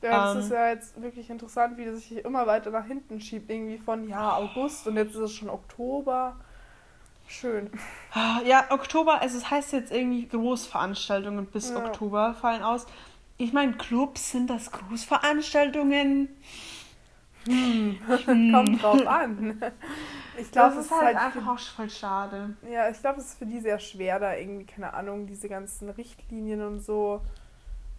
Ja, 0.00 0.26
das 0.26 0.34
ähm, 0.34 0.40
ist 0.42 0.50
ja 0.50 0.68
jetzt 0.70 1.02
wirklich 1.02 1.28
interessant, 1.28 1.76
wie 1.76 1.84
das 1.84 2.00
sich 2.00 2.24
immer 2.24 2.46
weiter 2.46 2.70
nach 2.70 2.86
hinten 2.86 3.20
schiebt. 3.20 3.50
Irgendwie 3.50 3.78
von, 3.78 4.08
ja, 4.08 4.36
August 4.36 4.86
und 4.86 4.96
jetzt 4.96 5.14
ist 5.14 5.20
es 5.20 5.34
schon 5.34 5.50
Oktober. 5.50 6.36
Schön. 7.26 7.70
Ja, 8.46 8.64
Oktober, 8.70 9.20
also 9.20 9.36
es 9.36 9.50
heißt 9.50 9.72
jetzt 9.72 9.92
irgendwie 9.92 10.26
Großveranstaltungen 10.26 11.44
bis 11.44 11.70
ja. 11.70 11.76
Oktober 11.76 12.34
fallen 12.40 12.62
aus. 12.62 12.86
Ich 13.38 13.52
meine, 13.52 13.72
Clubs 13.74 14.32
sind 14.32 14.50
das 14.50 14.70
Großveranstaltungen. 14.72 16.28
Hm. 17.46 17.98
Kommt 18.52 18.82
drauf 18.82 19.06
an. 19.06 19.62
Ich 20.36 20.50
glaube, 20.52 20.76
es 20.76 20.86
ist 20.86 20.90
halt, 20.92 21.02
halt 21.02 21.16
einfach 21.16 21.42
für, 21.42 21.50
auch 21.50 21.58
voll 21.58 21.90
schade. 21.90 22.56
Ja, 22.70 22.88
ich 22.88 23.00
glaube, 23.00 23.20
es 23.20 23.26
ist 23.26 23.38
für 23.38 23.46
die 23.46 23.60
sehr 23.60 23.78
schwer, 23.78 24.20
da 24.20 24.34
irgendwie, 24.34 24.66
keine 24.66 24.92
Ahnung, 24.92 25.26
diese 25.26 25.48
ganzen 25.48 25.88
Richtlinien 25.90 26.62
und 26.62 26.80
so 26.80 27.22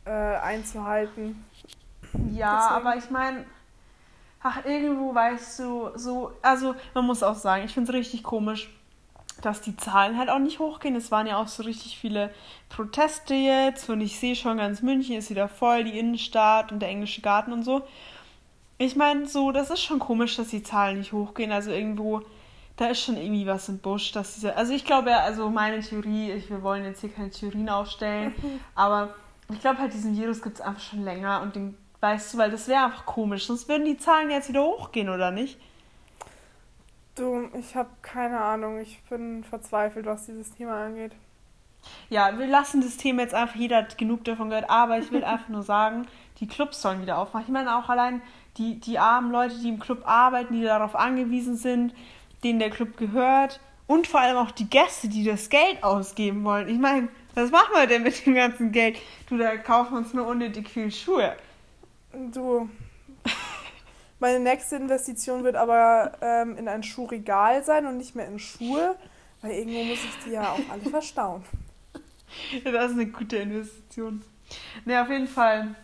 äh, 0.06 0.12
einzuhalten. 0.12 1.44
Ja, 2.32 2.70
Deswegen. 2.70 2.88
aber 2.88 2.98
ich 2.98 3.10
meine, 3.10 3.46
ach, 4.42 4.66
irgendwo 4.66 5.14
weißt 5.14 5.60
du, 5.60 5.90
so, 5.96 6.32
also 6.42 6.76
man 6.94 7.06
muss 7.06 7.24
auch 7.24 7.36
sagen, 7.36 7.66
ich 7.66 7.74
finde 7.74 7.92
es 7.92 7.98
richtig 7.98 8.24
komisch, 8.24 8.70
dass 9.42 9.62
die 9.62 9.76
Zahlen 9.78 10.18
halt 10.18 10.30
auch 10.30 10.40
nicht 10.40 10.60
hochgehen. 10.60 10.96
Es 10.96 11.12
waren 11.12 11.28
ja 11.28 11.38
auch 11.42 11.48
so 11.48 11.64
richtig 11.64 11.98
viele 11.98 12.34
Proteste 12.70 13.34
jetzt 13.34 13.90
und 13.90 14.02
ich 14.02 14.20
sehe 14.20 14.36
schon 14.36 14.58
ganz 14.58 14.82
München 14.82 15.16
ist 15.16 15.30
wieder 15.30 15.48
voll, 15.48 15.84
die 15.84 15.98
Innenstadt 15.98 16.72
und 16.72 16.80
der 16.80 16.90
englische 16.90 17.22
Garten 17.22 17.54
und 17.54 17.64
so. 17.64 17.82
Ich 18.78 18.96
meine, 18.96 19.28
so, 19.28 19.52
das 19.52 19.70
ist 19.70 19.82
schon 19.82 20.00
komisch, 20.00 20.38
dass 20.38 20.50
die 20.50 20.64
Zahlen 20.64 21.00
nicht 21.00 21.12
hochgehen. 21.12 21.52
Also 21.52 21.72
irgendwo, 21.72 22.22
da 22.78 22.88
ist 22.88 23.04
schon 23.04 23.18
irgendwie 23.18 23.46
was 23.46 23.68
im 23.68 23.80
Busch, 23.80 24.12
dass 24.12 24.36
diese. 24.36 24.56
Also 24.56 24.74
ich 24.74 24.86
glaube 24.86 25.10
ja, 25.10 25.20
also 25.20 25.50
meine 25.50 25.82
Theorie, 25.82 26.32
ich, 26.32 26.50
wir 26.50 26.64
wollen 26.64 26.86
jetzt 26.86 27.02
hier 27.02 27.10
keine 27.10 27.30
Theorien 27.30 27.70
aufstellen, 27.70 28.34
aber 28.76 29.16
ich 29.52 29.60
glaube 29.60 29.80
halt, 29.80 29.94
diesen 29.94 30.16
Virus 30.16 30.42
gibt 30.42 30.56
es 30.56 30.62
einfach 30.62 30.82
schon 30.82 31.04
länger 31.04 31.42
und 31.42 31.56
den, 31.56 31.76
weißt 32.00 32.34
du, 32.34 32.38
weil 32.38 32.52
das 32.52 32.68
wäre 32.68 32.86
einfach 32.86 33.06
komisch. 33.06 33.48
Sonst 33.48 33.68
würden 33.68 33.86
die 33.86 33.98
Zahlen 33.98 34.30
jetzt 34.30 34.50
wieder 34.50 34.64
hochgehen, 34.64 35.10
oder 35.10 35.32
nicht? 35.32 35.60
Du, 37.20 37.50
ich 37.60 37.76
habe 37.76 37.90
keine 38.02 38.40
Ahnung. 38.40 38.80
Ich 38.80 39.02
bin 39.10 39.44
verzweifelt, 39.44 40.06
was 40.06 40.26
dieses 40.26 40.56
Thema 40.56 40.86
angeht. 40.86 41.12
Ja, 42.10 42.40
wir 42.40 42.48
lassen 42.48 42.80
das 42.80 42.96
Thema 42.96 43.24
jetzt 43.24 43.34
einfach, 43.34 43.58
jeder 43.58 43.78
hat 43.78 43.98
genug 43.98 44.24
davon 44.24 44.50
gehört, 44.50 44.70
aber 44.70 45.00
ich 45.00 45.12
will 45.12 45.26
einfach 45.26 45.50
nur 45.50 45.64
sagen, 45.64 46.08
die 46.40 46.48
Clubs 46.48 46.82
sollen 46.82 47.02
wieder 47.02 47.18
aufmachen. 47.18 47.46
Ich 47.48 47.52
meine 47.52 47.78
auch 47.78 47.90
allein 47.90 48.22
die, 48.58 48.80
die 48.80 49.00
armen 49.00 49.32
Leute, 49.32 49.56
die 49.60 49.68
im 49.68 49.80
Club 49.80 50.04
arbeiten, 50.06 50.54
die 50.54 50.64
darauf 50.64 50.96
angewiesen 50.96 51.58
sind, 51.58 51.94
denen 52.46 52.60
der 52.60 52.70
Club 52.70 52.96
gehört 52.96 53.60
und 53.86 54.08
vor 54.08 54.22
allem 54.22 54.38
auch 54.38 54.52
die 54.52 54.70
Gäste, 54.70 55.10
die 55.10 55.26
das 55.26 55.50
Geld 55.50 55.84
ausgeben 55.84 56.46
wollen. 56.46 56.70
Ich 56.70 56.80
meine, 56.80 57.10
was 57.36 57.52
machen 57.52 57.74
wir 57.74 57.88
denn 57.88 58.04
mit 58.04 58.26
dem 58.26 58.36
ganzen 58.36 58.72
Geld? 58.72 58.98
Du, 59.28 59.38
da 59.38 59.58
kaufen 59.58 59.92
wir 59.92 59.98
uns 59.98 60.14
nur 60.14 60.26
unnötig 60.26 60.70
viel 60.70 60.90
Schuhe. 60.90 61.36
Du. 62.14 62.70
Meine 64.20 64.40
nächste 64.40 64.76
Investition 64.76 65.44
wird 65.44 65.56
aber 65.56 66.14
ähm, 66.22 66.58
in 66.58 66.68
ein 66.68 66.84
Schuhregal 66.84 67.64
sein 67.64 67.86
und 67.86 67.98
nicht 67.98 68.16
mehr 68.16 68.28
in 68.28 68.40
Schuhe, 68.40 68.96
weil 69.42 69.52
irgendwo 69.52 69.84
muss 69.84 70.04
ich 70.04 70.24
die 70.26 70.32
ja 70.32 70.52
auch 70.52 70.60
alle 70.72 70.90
verstauen. 70.90 71.44
das 72.64 72.92
ist 72.92 72.98
eine 72.98 73.08
gute 73.08 73.38
Investition. 73.38 74.22
Ne, 74.86 75.02
auf 75.02 75.10
jeden 75.10 75.28
Fall 75.28 75.76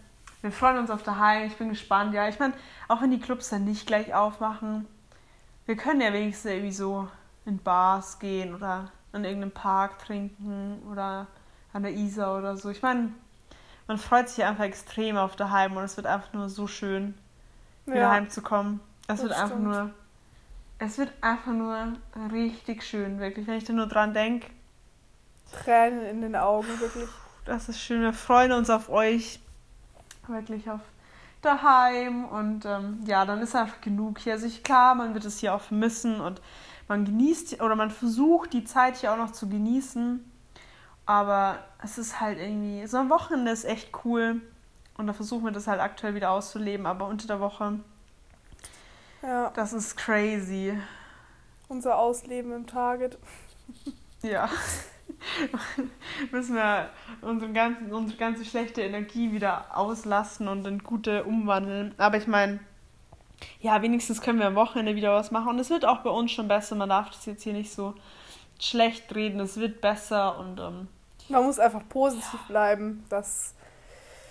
wir 0.45 0.51
freuen 0.51 0.77
uns 0.77 0.91
auf 0.91 1.01
daheim. 1.01 1.47
Ich 1.47 1.57
bin 1.57 1.69
gespannt. 1.69 2.13
Ja, 2.13 2.29
ich 2.29 2.37
meine, 2.37 2.53
auch 2.87 3.01
wenn 3.01 3.09
die 3.09 3.19
Clubs 3.19 3.49
dann 3.49 3.65
nicht 3.65 3.87
gleich 3.87 4.13
aufmachen, 4.13 4.85
wir 5.65 5.75
können 5.75 6.01
ja 6.01 6.13
wenigstens 6.13 6.51
irgendwie 6.51 6.71
so 6.71 7.07
in 7.47 7.57
Bars 7.57 8.19
gehen 8.19 8.53
oder 8.53 8.91
in 9.11 9.23
irgendeinem 9.23 9.53
Park 9.53 9.97
trinken 9.97 10.83
oder 10.91 11.25
an 11.73 11.81
der 11.81 11.93
Isar 11.93 12.37
oder 12.37 12.57
so. 12.57 12.69
Ich 12.69 12.83
meine, 12.83 13.09
man 13.87 13.97
freut 13.97 14.29
sich 14.29 14.43
einfach 14.43 14.65
extrem 14.65 15.17
auf 15.17 15.35
daheim 15.35 15.75
und 15.77 15.83
es 15.83 15.97
wird 15.97 16.05
einfach 16.05 16.31
nur 16.33 16.47
so 16.47 16.67
schön, 16.67 17.15
wieder 17.85 17.99
ja, 17.99 18.11
heimzukommen. 18.11 18.79
Es 19.07 19.21
wird 19.21 19.33
einfach 19.33 19.59
nur, 19.59 19.91
es 20.79 20.97
wird 20.97 21.11
einfach 21.21 21.53
nur 21.53 21.93
richtig 22.31 22.83
schön, 22.83 23.19
wirklich. 23.19 23.47
Wenn 23.47 23.57
ich 23.57 23.63
da 23.63 23.73
nur 23.73 23.87
dran 23.87 24.13
denke. 24.13 24.47
Tränen 25.51 26.01
in 26.01 26.21
den 26.21 26.35
Augen, 26.35 26.67
wirklich. 26.79 27.09
Das 27.45 27.69
ist 27.69 27.79
schön. 27.79 28.01
Wir 28.01 28.13
freuen 28.13 28.51
uns 28.51 28.69
auf 28.69 28.89
euch 28.89 29.39
wirklich 30.27 30.69
auf 30.69 30.81
daheim 31.45 32.25
und 32.25 32.65
ähm, 32.65 32.99
ja, 33.05 33.25
dann 33.25 33.39
ist 33.41 33.55
einfach 33.55 33.79
genug 33.81 34.19
hier. 34.19 34.33
Also 34.33 34.47
ich, 34.47 34.63
klar, 34.63 34.95
man 34.95 35.13
wird 35.13 35.25
es 35.25 35.39
hier 35.39 35.53
auch 35.53 35.61
vermissen 35.61 36.19
und 36.19 36.41
man 36.87 37.05
genießt 37.05 37.61
oder 37.61 37.75
man 37.75 37.91
versucht 37.91 38.53
die 38.53 38.65
Zeit 38.65 38.97
hier 38.97 39.13
auch 39.13 39.17
noch 39.17 39.31
zu 39.31 39.47
genießen, 39.47 40.23
aber 41.05 41.59
es 41.83 41.97
ist 41.97 42.19
halt 42.19 42.39
irgendwie, 42.39 42.87
so 42.87 42.97
ein 42.97 43.09
Wochenende 43.09 43.51
ist 43.51 43.63
echt 43.63 43.91
cool 44.03 44.41
und 44.97 45.07
da 45.07 45.13
versuchen 45.13 45.45
wir 45.45 45.51
das 45.51 45.67
halt 45.67 45.81
aktuell 45.81 46.15
wieder 46.15 46.31
auszuleben, 46.31 46.85
aber 46.85 47.07
unter 47.07 47.27
der 47.27 47.39
Woche, 47.39 47.79
ja. 49.21 49.51
das 49.55 49.73
ist 49.73 49.97
crazy. 49.97 50.77
Unser 51.67 51.97
Ausleben 51.97 52.51
im 52.51 52.67
Target. 52.67 53.17
Ja. 54.21 54.49
müssen 56.31 56.55
wir 56.55 56.89
unsere 57.21 57.51
ganze, 57.51 57.95
unsere 57.95 58.17
ganze 58.17 58.45
schlechte 58.45 58.81
Energie 58.81 59.31
wieder 59.31 59.77
auslassen 59.77 60.47
und 60.47 60.65
in 60.65 60.79
gute 60.79 61.23
umwandeln. 61.25 61.93
Aber 61.97 62.17
ich 62.17 62.25
meine, 62.25 62.59
ja, 63.59 63.81
wenigstens 63.81 64.21
können 64.21 64.39
wir 64.39 64.47
am 64.47 64.55
Wochenende 64.55 64.95
wieder 64.95 65.13
was 65.13 65.31
machen. 65.31 65.49
Und 65.49 65.59
es 65.59 65.69
wird 65.69 65.85
auch 65.85 65.99
bei 65.99 66.09
uns 66.09 66.31
schon 66.31 66.47
besser. 66.47 66.75
Man 66.75 66.89
darf 66.89 67.09
das 67.09 67.25
jetzt 67.25 67.43
hier 67.43 67.53
nicht 67.53 67.71
so 67.71 67.93
schlecht 68.59 69.13
reden. 69.15 69.39
Es 69.39 69.57
wird 69.57 69.81
besser 69.81 70.39
und. 70.39 70.59
Ähm, 70.59 70.87
Man 71.29 71.43
muss 71.43 71.59
einfach 71.59 71.87
positiv 71.89 72.33
ja. 72.33 72.47
bleiben. 72.47 73.03
Das 73.09 73.53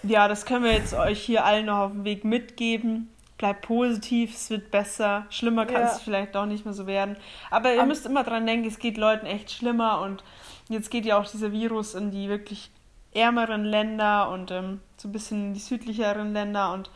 ja, 0.07 0.29
das 0.29 0.45
können 0.47 0.64
wir 0.64 0.73
jetzt 0.73 0.95
euch 0.95 1.21
hier 1.21 1.45
allen 1.45 1.67
noch 1.67 1.79
auf 1.79 1.93
dem 1.93 2.05
Weg 2.05 2.25
mitgeben. 2.25 3.11
bleib 3.37 3.62
positiv, 3.62 4.33
es 4.33 4.49
wird 4.49 4.71
besser. 4.71 5.27
Schlimmer 5.29 5.67
kann 5.67 5.83
Ja. 5.83 5.88
es 5.93 6.01
vielleicht 6.01 6.37
auch 6.37 6.47
nicht 6.47 6.64
mehr 6.64 6.73
so 6.73 6.87
werden. 6.87 7.17
Aber 7.51 7.75
ihr 7.75 7.83
Am- 7.83 7.88
müsst 7.88 8.07
immer 8.07 8.23
dran 8.23 8.47
denken, 8.47 8.67
es 8.69 8.79
geht 8.79 8.97
Leuten 8.97 9.27
echt 9.27 9.51
schlimmer 9.51 10.01
und 10.03 10.23
jetzt 10.69 10.88
geht 10.90 11.05
ja 11.05 11.19
auch 11.19 11.29
dieser 11.29 11.51
Virus 11.51 11.95
in 11.95 12.12
die 12.12 12.29
wirklich 12.29 12.71
ärmeren 13.12 13.64
Länder 13.64 14.31
und 14.31 14.51
ähm, 14.53 14.81
so 14.97 15.09
ein 15.09 15.12
bisschen 15.12 15.49
in 15.49 15.55
die 15.55 15.61
südlicheren 15.61 16.33
Länder 16.33 16.73
und 16.73 16.90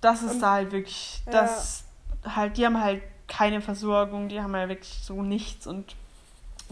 das 0.00 0.22
ist 0.22 0.34
Und- 0.34 0.40
da 0.42 0.52
halt 0.54 0.72
wirklich, 0.72 1.20
Ja. 1.26 1.32
das 1.32 1.84
halt, 2.26 2.56
die 2.56 2.66
haben 2.66 2.80
halt 2.82 3.02
keine 3.28 3.60
Versorgung, 3.60 4.28
die 4.28 4.40
haben 4.42 4.54
ja 4.56 4.68
wirklich 4.68 4.98
so 5.02 5.22
nichts 5.22 5.66
und 5.68 5.94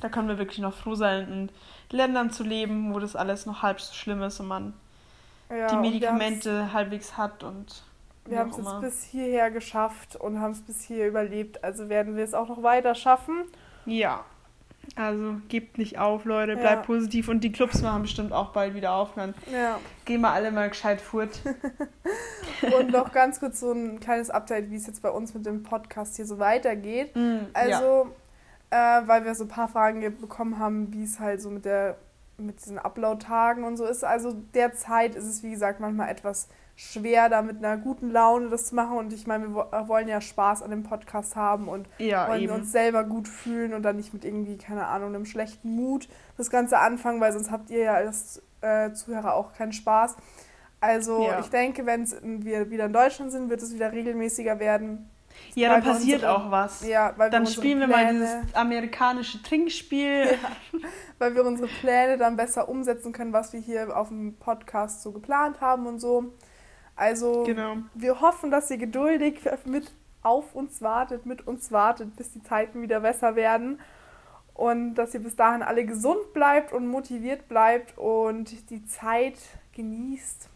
da 0.00 0.08
können 0.08 0.28
wir 0.28 0.38
wirklich 0.38 0.58
noch 0.58 0.74
froh 0.74 0.96
sein, 0.96 1.50
in 1.90 1.96
Ländern 1.96 2.30
zu 2.30 2.42
leben, 2.42 2.92
wo 2.92 2.98
das 2.98 3.14
alles 3.14 3.46
noch 3.46 3.62
halb 3.62 3.80
so 3.80 3.94
schlimm 3.94 4.22
ist 4.22 4.40
und 4.40 4.48
man 4.48 4.74
Ja, 5.50 5.68
die 5.68 5.76
Medikamente 5.76 6.72
halbwegs 6.72 7.16
hat 7.16 7.42
und 7.44 7.82
Wir 8.24 8.38
haben 8.40 8.50
es 8.50 8.56
jetzt 8.56 8.80
bis 8.80 9.02
hierher 9.04 9.50
geschafft 9.50 10.16
und 10.16 10.40
haben 10.40 10.50
es 10.52 10.62
bis 10.62 10.82
hier 10.82 11.06
überlebt. 11.06 11.62
Also 11.62 11.88
werden 11.88 12.16
wir 12.16 12.24
es 12.24 12.34
auch 12.34 12.48
noch 12.48 12.62
weiter 12.62 12.94
schaffen. 12.96 13.44
Ja. 13.84 14.24
Also 14.94 15.36
gebt 15.48 15.78
nicht 15.78 15.98
auf, 15.98 16.24
Leute, 16.24 16.52
Ja. 16.52 16.58
bleibt 16.58 16.86
positiv 16.86 17.28
und 17.28 17.42
die 17.42 17.50
Clubs 17.52 17.82
machen 17.82 18.02
bestimmt 18.02 18.32
auch 18.32 18.50
bald 18.52 18.74
wieder 18.74 18.92
auf. 18.92 19.14
Dann 19.14 19.34
Ja. 19.52 19.78
gehen 20.04 20.20
wir 20.20 20.30
alle 20.30 20.50
mal 20.50 20.68
gescheit 20.68 21.00
furt. 21.00 21.40
Und 22.78 22.90
noch 22.90 23.12
ganz 23.12 23.40
kurz 23.40 23.60
so 23.60 23.72
ein 23.72 24.00
kleines 24.00 24.30
Update, 24.30 24.70
wie 24.70 24.76
es 24.76 24.86
jetzt 24.86 25.02
bei 25.02 25.10
uns 25.10 25.34
mit 25.34 25.44
dem 25.44 25.62
Podcast 25.62 26.16
hier 26.16 26.24
so 26.26 26.38
weitergeht. 26.38 27.10
ja. 27.14 27.40
Also, 27.52 28.06
äh, 28.70 29.06
weil 29.06 29.24
wir 29.24 29.34
so 29.34 29.44
ein 29.44 29.48
paar 29.48 29.68
Fragen 29.68 30.00
ge- 30.00 30.10
bekommen 30.10 30.58
haben, 30.58 30.92
wie 30.92 31.04
es 31.04 31.20
halt 31.20 31.42
so 31.42 31.50
mit 31.50 31.64
der 31.64 31.96
mit 32.38 32.60
diesen 32.64 32.78
Upload-Tagen 32.78 33.64
und 33.64 33.76
so 33.76 33.84
ist. 33.84 34.04
Also 34.04 34.34
derzeit 34.54 35.14
ist 35.14 35.24
es, 35.24 35.42
wie 35.42 35.50
gesagt, 35.50 35.80
manchmal 35.80 36.08
etwas 36.10 36.48
schwer, 36.78 37.30
da 37.30 37.40
mit 37.40 37.64
einer 37.64 37.78
guten 37.78 38.10
Laune 38.10 38.50
das 38.50 38.66
zu 38.66 38.74
machen. 38.74 38.98
Und 38.98 39.12
ich 39.12 39.26
meine, 39.26 39.48
wir 39.48 39.68
äh, 39.72 39.88
wollen 39.88 40.08
ja 40.08 40.20
Spaß 40.20 40.62
an 40.62 40.70
dem 40.70 40.82
Podcast 40.82 41.34
haben 41.34 41.68
und 41.68 41.88
ja, 41.98 42.28
wollen 42.28 42.42
eben. 42.42 42.52
uns 42.52 42.70
selber 42.70 43.04
gut 43.04 43.28
fühlen 43.28 43.72
und 43.72 43.82
dann 43.82 43.96
nicht 43.96 44.12
mit 44.12 44.24
irgendwie, 44.24 44.58
keine 44.58 44.86
Ahnung, 44.86 45.14
einem 45.14 45.24
schlechten 45.24 45.74
Mut 45.74 46.08
das 46.36 46.50
Ganze 46.50 46.78
anfangen, 46.78 47.20
weil 47.20 47.32
sonst 47.32 47.50
habt 47.50 47.70
ihr 47.70 47.82
ja 47.84 47.94
als 47.94 48.42
äh, 48.60 48.92
Zuhörer 48.92 49.34
auch 49.34 49.54
keinen 49.54 49.72
Spaß. 49.72 50.16
Also 50.80 51.22
Ja. 51.26 51.40
ich 51.40 51.48
denke, 51.48 51.86
wenn 51.86 52.06
wir 52.44 52.70
wieder 52.70 52.84
in 52.84 52.92
Deutschland 52.92 53.32
sind, 53.32 53.48
wird 53.48 53.62
es 53.62 53.72
wieder 53.74 53.92
regelmäßiger 53.92 54.58
werden. 54.60 55.08
Ja, 55.54 55.70
dann 55.70 55.82
passiert 55.84 56.22
unsere- 56.22 56.36
auch 56.36 56.50
was. 56.50 56.86
Ja, 56.86 57.14
weil 57.16 57.30
Dann 57.30 57.44
wir 57.44 57.50
spielen 57.50 57.80
wir 57.80 57.88
mal 57.88 58.04
Pläne, 58.06 58.20
dieses 58.42 58.54
amerikanische 58.54 59.42
Trinkspiel. 59.42 60.28
weil 61.18 61.34
wir 61.34 61.44
unsere 61.44 61.68
Pläne 61.68 62.18
dann 62.18 62.36
besser 62.36 62.68
umsetzen 62.68 63.12
können, 63.12 63.32
was 63.32 63.52
wir 63.52 63.60
hier 63.60 63.96
auf 63.96 64.08
dem 64.08 64.34
Podcast 64.34 65.02
so 65.02 65.12
geplant 65.12 65.60
haben 65.60 65.86
und 65.86 65.98
so. 65.98 66.32
Also 66.94 67.44
Genau. 67.44 67.76
wir 67.94 68.20
hoffen, 68.20 68.50
dass 68.50 68.70
ihr 68.70 68.78
geduldig 68.78 69.40
mit 69.64 69.90
auf 70.22 70.54
uns 70.54 70.82
wartet, 70.82 71.24
mit 71.24 71.46
uns 71.46 71.70
wartet, 71.72 72.16
bis 72.16 72.32
die 72.32 72.42
Zeiten 72.42 72.82
wieder 72.82 73.00
besser 73.00 73.36
werden. 73.36 73.80
Und 74.54 74.94
dass 74.94 75.12
ihr 75.14 75.20
bis 75.20 75.36
dahin 75.36 75.62
alle 75.62 75.84
gesund 75.84 76.32
bleibt 76.32 76.72
und 76.72 76.88
motiviert 76.88 77.46
bleibt 77.48 77.96
und 77.98 78.70
die 78.70 78.84
Zeit 78.86 79.34
genießt. 79.74 80.48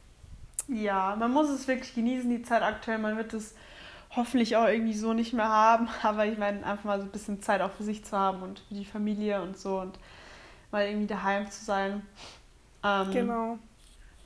Ja, 0.69 1.17
man 1.19 1.33
muss 1.33 1.51
es 1.51 1.69
wirklich 1.69 1.95
genießen, 1.95 2.31
die 2.31 2.43
Zeit 2.43 2.63
aktuell. 2.63 2.99
Man 2.99 3.17
wird 3.19 3.35
es 3.35 3.55
hoffentlich 4.17 4.57
auch 4.57 4.67
irgendwie 4.67 4.95
so 4.95 5.13
nicht 5.13 5.33
mehr 5.33 5.49
haben. 5.49 5.89
Aber 6.03 6.27
ich 6.27 6.39
meine, 6.39 6.65
einfach 6.65 6.85
mal 6.85 6.99
so 6.99 7.05
ein 7.07 7.11
bisschen 7.13 7.43
Zeit 7.43 7.61
auch 7.61 7.73
für 7.73 7.85
sich 7.85 8.05
zu 8.05 8.17
haben 8.17 8.43
und 8.43 8.61
für 8.61 8.75
die 8.75 8.85
Familie 8.85 9.43
und 9.43 9.59
so 9.59 9.79
und 9.81 9.99
mal 10.71 10.87
irgendwie 10.87 11.07
daheim 11.07 11.51
zu 11.51 11.65
sein. 11.65 12.03
Ähm, 12.85 13.11
Genau. 13.13 13.59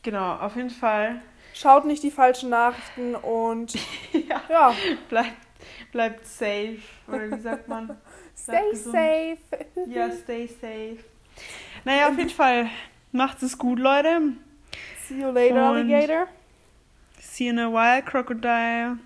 Genau, 0.03 0.35
auf 0.35 0.55
jeden 0.57 0.68
Fall. 0.70 1.23
Schaut 1.55 1.87
nicht 1.87 2.03
die 2.03 2.11
falschen 2.11 2.51
Nachrichten 2.51 3.14
und 3.14 3.73
ja, 4.12 4.42
ja, 4.51 4.75
bleibt, 5.09 5.37
bleibt 5.92 6.27
safe. 6.27 6.79
Oder 7.09 7.31
wie 7.31 7.40
sagt 7.40 7.68
man? 7.68 7.97
stay 8.37 8.70
gesund. 8.70 8.94
safe. 8.94 9.38
Ja, 9.87 10.11
stay 10.11 10.47
safe. 10.47 10.99
Naja, 11.85 12.09
auf 12.09 12.18
jeden 12.18 12.29
Fall 12.31 12.68
macht 13.12 13.42
es 13.42 13.57
gut, 13.57 13.79
Leute. 13.79 14.20
See 15.09 15.20
you 15.20 15.31
later, 15.31 15.70
Und- 15.70 15.79
Alligator. 15.79 16.27
See 17.18 17.44
you 17.47 17.51
in 17.53 17.59
a 17.61 17.70
while, 17.70 18.03
Crocodile. 18.03 18.99